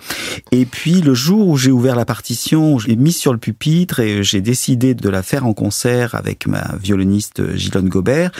Et 0.51 0.65
puis 0.65 1.01
le 1.01 1.13
jour 1.13 1.47
où 1.47 1.57
j'ai 1.57 1.71
ouvert 1.71 1.95
la 1.95 2.05
partition, 2.05 2.77
je 2.77 2.87
l'ai 2.87 2.95
mise 2.95 3.17
sur 3.17 3.31
le 3.31 3.39
pupitre 3.39 3.99
et 3.99 4.23
j'ai 4.23 4.41
décidé 4.41 4.93
de 4.93 5.09
la 5.09 5.23
faire 5.23 5.45
en 5.45 5.53
concert 5.53 6.15
avec 6.15 6.47
ma 6.47 6.75
violoniste 6.81 7.55
Gilonne 7.55 7.89
Gobert. 7.89 8.31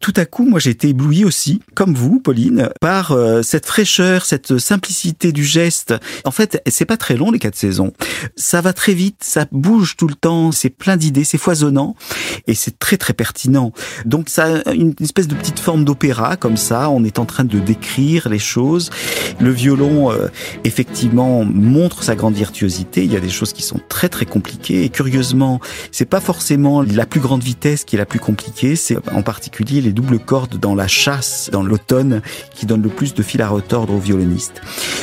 Tout 0.00 0.14
à 0.16 0.24
coup, 0.24 0.46
moi 0.46 0.58
j'ai 0.58 0.70
été 0.70 0.88
ébloui 0.88 1.24
aussi, 1.24 1.60
comme 1.74 1.94
vous, 1.94 2.20
Pauline, 2.20 2.70
par 2.80 3.12
euh, 3.12 3.42
cette 3.42 3.66
fraîcheur, 3.66 4.24
cette 4.24 4.58
simplicité 4.58 5.32
du 5.32 5.44
geste. 5.44 5.94
En 6.24 6.30
fait, 6.30 6.62
c'est 6.66 6.84
pas 6.86 6.96
très 6.96 7.16
long 7.16 7.30
les 7.30 7.38
quatre 7.38 7.56
saisons. 7.56 7.92
Ça 8.36 8.60
va 8.60 8.72
très 8.72 8.94
vite, 8.94 9.22
ça 9.22 9.46
bouge 9.52 9.96
tout 9.96 10.08
le 10.08 10.14
temps, 10.14 10.52
c'est 10.52 10.70
plein 10.70 10.96
d'idées, 10.96 11.24
c'est 11.24 11.38
foisonnant 11.38 11.94
et 12.46 12.54
c'est 12.54 12.78
très 12.78 12.96
très 12.96 13.12
pertinent. 13.12 13.72
Donc 14.04 14.28
ça 14.28 14.62
a 14.64 14.72
une 14.72 14.94
espèce 15.00 15.28
de 15.28 15.34
petite 15.34 15.58
forme 15.58 15.84
d'opéra 15.84 16.36
comme 16.36 16.56
ça. 16.56 16.90
On 16.90 17.04
est 17.04 17.18
en 17.18 17.26
train 17.26 17.44
de 17.44 17.58
décrire 17.58 17.95
les 17.96 18.38
choses. 18.38 18.90
Le 19.40 19.50
violon, 19.50 20.10
euh, 20.10 20.28
effectivement, 20.64 21.44
montre 21.44 22.02
sa 22.02 22.14
grande 22.14 22.34
virtuosité. 22.34 23.04
Il 23.04 23.12
y 23.12 23.16
a 23.16 23.20
des 23.20 23.30
choses 23.30 23.52
qui 23.52 23.62
sont 23.62 23.80
très 23.88 24.08
très 24.08 24.26
compliquées 24.26 24.84
et 24.84 24.88
curieusement, 24.88 25.60
c'est 25.92 26.04
pas 26.06 26.20
forcément 26.20 26.82
la 26.82 27.06
plus 27.06 27.20
grande 27.20 27.42
vitesse 27.42 27.84
qui 27.84 27.96
est 27.96 27.98
la 27.98 28.06
plus 28.06 28.20
compliquée. 28.20 28.76
C'est 28.76 28.96
en 29.12 29.22
particulier 29.22 29.80
les 29.80 29.92
doubles 29.92 30.18
cordes 30.18 30.58
dans 30.58 30.74
la 30.74 30.88
chasse, 30.88 31.50
dans 31.52 31.62
l'automne, 31.62 32.22
qui 32.54 32.66
donnent 32.66 32.82
le 32.82 32.88
plus 32.88 33.14
de 33.14 33.22
fil 33.22 33.42
à 33.42 33.48
retordre 33.48 33.94
aux 33.94 33.98
violonistes. 33.98 34.60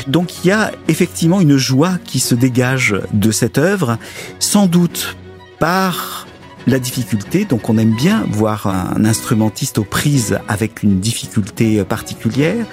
Donc 0.08 0.44
il 0.44 0.48
y 0.48 0.52
a 0.52 0.72
effectivement 0.88 1.42
une 1.42 1.58
joie 1.58 1.98
qui 2.06 2.20
se 2.20 2.36
dégage 2.36 2.96
de 3.14 3.32
cette 3.32 3.58
œuvre, 3.58 3.98
sans 4.40 4.68
doute 4.68 5.16
par 5.60 6.28
la 6.68 6.80
difficulté. 6.80 7.46
Donc 7.46 7.70
on 7.70 7.78
aime 7.78 7.96
bien 7.96 8.26
voir 8.30 8.68
un 8.68 9.06
instrumentiste 9.06 9.78
aux 9.78 9.84
prises 9.84 10.40
avec 10.48 10.84
une 10.84 11.00
difficulté 11.00 11.84
particulière, 11.84 12.66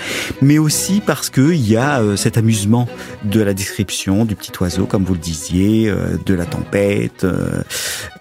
mais 0.42 0.58
aussi 0.58 1.00
parce 1.04 1.30
qu'il 1.30 1.68
y 1.68 1.76
a 1.76 2.00
euh, 2.00 2.16
cet 2.16 2.38
amusement 2.38 2.88
de 3.24 3.40
la 3.40 3.54
description 3.54 4.24
du 4.24 4.36
petit 4.36 4.52
oiseau, 4.60 4.86
comme 4.86 5.04
vous 5.04 5.14
le 5.14 5.20
disiez, 5.20 5.88
euh, 5.88 6.18
de 6.24 6.34
la 6.34 6.46
tempête, 6.46 7.24
euh, 7.24 7.62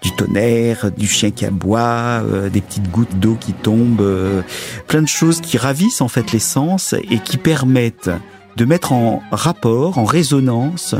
du 0.02 0.12
tonnerre, 0.12 0.90
du 0.96 1.06
chien 1.06 1.30
qui 1.30 1.44
aboie, 1.44 2.22
des 2.52 2.60
petites 2.60 2.90
gouttes 2.90 3.18
d'eau 3.18 3.36
qui 3.38 3.52
tombent, 3.52 4.42
plein 4.86 5.02
de 5.02 5.08
choses 5.08 5.40
qui 5.40 5.58
ravissent 5.58 6.00
en 6.00 6.08
fait 6.08 6.32
les 6.32 6.38
sens 6.38 6.94
et 7.10 7.18
qui 7.18 7.36
permettent 7.36 8.10
de 8.56 8.64
mettre 8.64 8.92
en 8.92 9.22
rapport, 9.30 9.98
en 9.98 10.04
résonance 10.04 10.94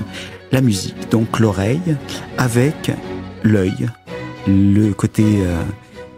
la 0.52 0.60
musique, 0.60 1.10
donc 1.10 1.38
l'oreille, 1.38 1.96
avec 2.38 2.90
l'œil, 3.42 3.88
le 4.50 4.92
côté 4.92 5.24
euh, 5.24 5.62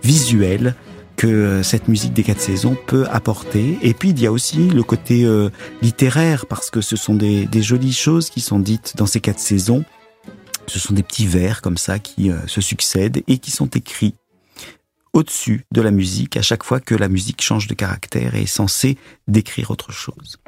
visuel 0.02 0.74
que 1.16 1.62
cette 1.62 1.88
musique 1.88 2.14
des 2.14 2.22
quatre 2.22 2.40
saisons 2.40 2.76
peut 2.86 3.06
apporter. 3.10 3.78
Et 3.82 3.94
puis 3.94 4.10
il 4.10 4.20
y 4.20 4.26
a 4.26 4.32
aussi 4.32 4.68
le 4.68 4.82
côté 4.82 5.24
euh, 5.24 5.50
littéraire, 5.80 6.46
parce 6.46 6.70
que 6.70 6.80
ce 6.80 6.96
sont 6.96 7.14
des, 7.14 7.48
jolies 7.62 7.92
choses 7.92 8.30
qui 8.30 8.40
sont 8.40 8.58
dites 8.58 8.96
dans 8.96 9.06
ces 9.06 9.20
quatre 9.20 9.38
saisons. 9.38 9.84
Ce 10.66 10.78
sont 10.78 10.94
des 10.94 11.02
petits 11.02 11.26
vers 11.26 11.62
comme 11.62 11.76
ça 11.76 11.98
qui 11.98 12.30
euh, 12.30 12.46
se 12.46 12.60
succèdent 12.60 13.22
et 13.28 13.38
qui 13.38 13.50
sont 13.50 13.68
écrits 13.68 14.14
au-dessus 15.12 15.66
de 15.72 15.82
la 15.82 15.90
musique 15.90 16.36
à 16.36 16.42
chaque 16.42 16.64
fois 16.64 16.80
que 16.80 16.94
la 16.94 17.08
musique 17.08 17.42
change 17.42 17.66
de 17.66 17.74
caractère 17.74 18.34
et 18.34 18.42
est 18.42 18.46
censée 18.46 18.96
décrire 19.28 19.70
autre 19.70 19.92
chose. 19.92 20.38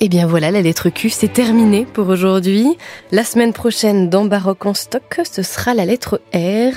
Eh 0.00 0.08
bien 0.08 0.28
voilà, 0.28 0.52
la 0.52 0.62
lettre 0.62 0.90
Q, 0.90 1.10
c'est 1.10 1.32
terminé 1.32 1.84
pour 1.84 2.08
aujourd'hui. 2.08 2.76
La 3.10 3.24
semaine 3.24 3.52
prochaine, 3.52 4.08
dans 4.08 4.24
Baroque 4.26 4.64
en 4.64 4.74
stock, 4.74 5.20
ce 5.28 5.42
sera 5.42 5.74
la 5.74 5.84
lettre 5.84 6.20
R. 6.32 6.72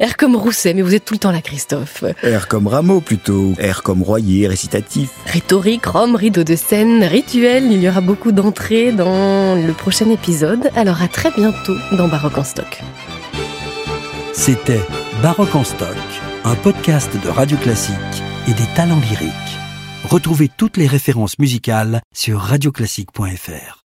R 0.00 0.16
comme 0.16 0.36
Rousset, 0.36 0.72
mais 0.72 0.82
vous 0.82 0.94
êtes 0.94 1.04
tout 1.04 1.14
le 1.14 1.18
temps 1.18 1.32
là, 1.32 1.40
Christophe. 1.40 2.04
R 2.22 2.46
comme 2.46 2.68
Rameau 2.68 3.00
plutôt. 3.00 3.54
R 3.60 3.82
comme 3.82 4.04
Royer, 4.04 4.46
récitatif. 4.46 5.10
Rhétorique, 5.26 5.86
Rome, 5.86 6.14
rideau 6.14 6.44
de 6.44 6.54
scène, 6.54 7.02
rituel. 7.02 7.72
Il 7.72 7.82
y 7.82 7.88
aura 7.88 8.00
beaucoup 8.00 8.30
d'entrées 8.30 8.92
dans 8.92 9.56
le 9.56 9.72
prochain 9.72 10.08
épisode. 10.10 10.70
Alors 10.76 11.02
à 11.02 11.08
très 11.08 11.32
bientôt 11.32 11.74
dans 11.92 12.06
Baroque 12.06 12.38
en 12.38 12.44
stock. 12.44 12.82
C'était 14.32 14.82
Baroque 15.22 15.56
en 15.56 15.64
stock, 15.64 15.96
un 16.44 16.54
podcast 16.54 17.10
de 17.20 17.28
Radio 17.28 17.56
Classique 17.56 17.94
et 18.46 18.52
des 18.52 18.66
talents 18.76 19.00
lyriques. 19.10 19.53
Retrouvez 20.04 20.50
toutes 20.54 20.76
les 20.76 20.86
références 20.86 21.38
musicales 21.38 22.02
sur 22.12 22.38
radioclassique.fr. 22.38 23.80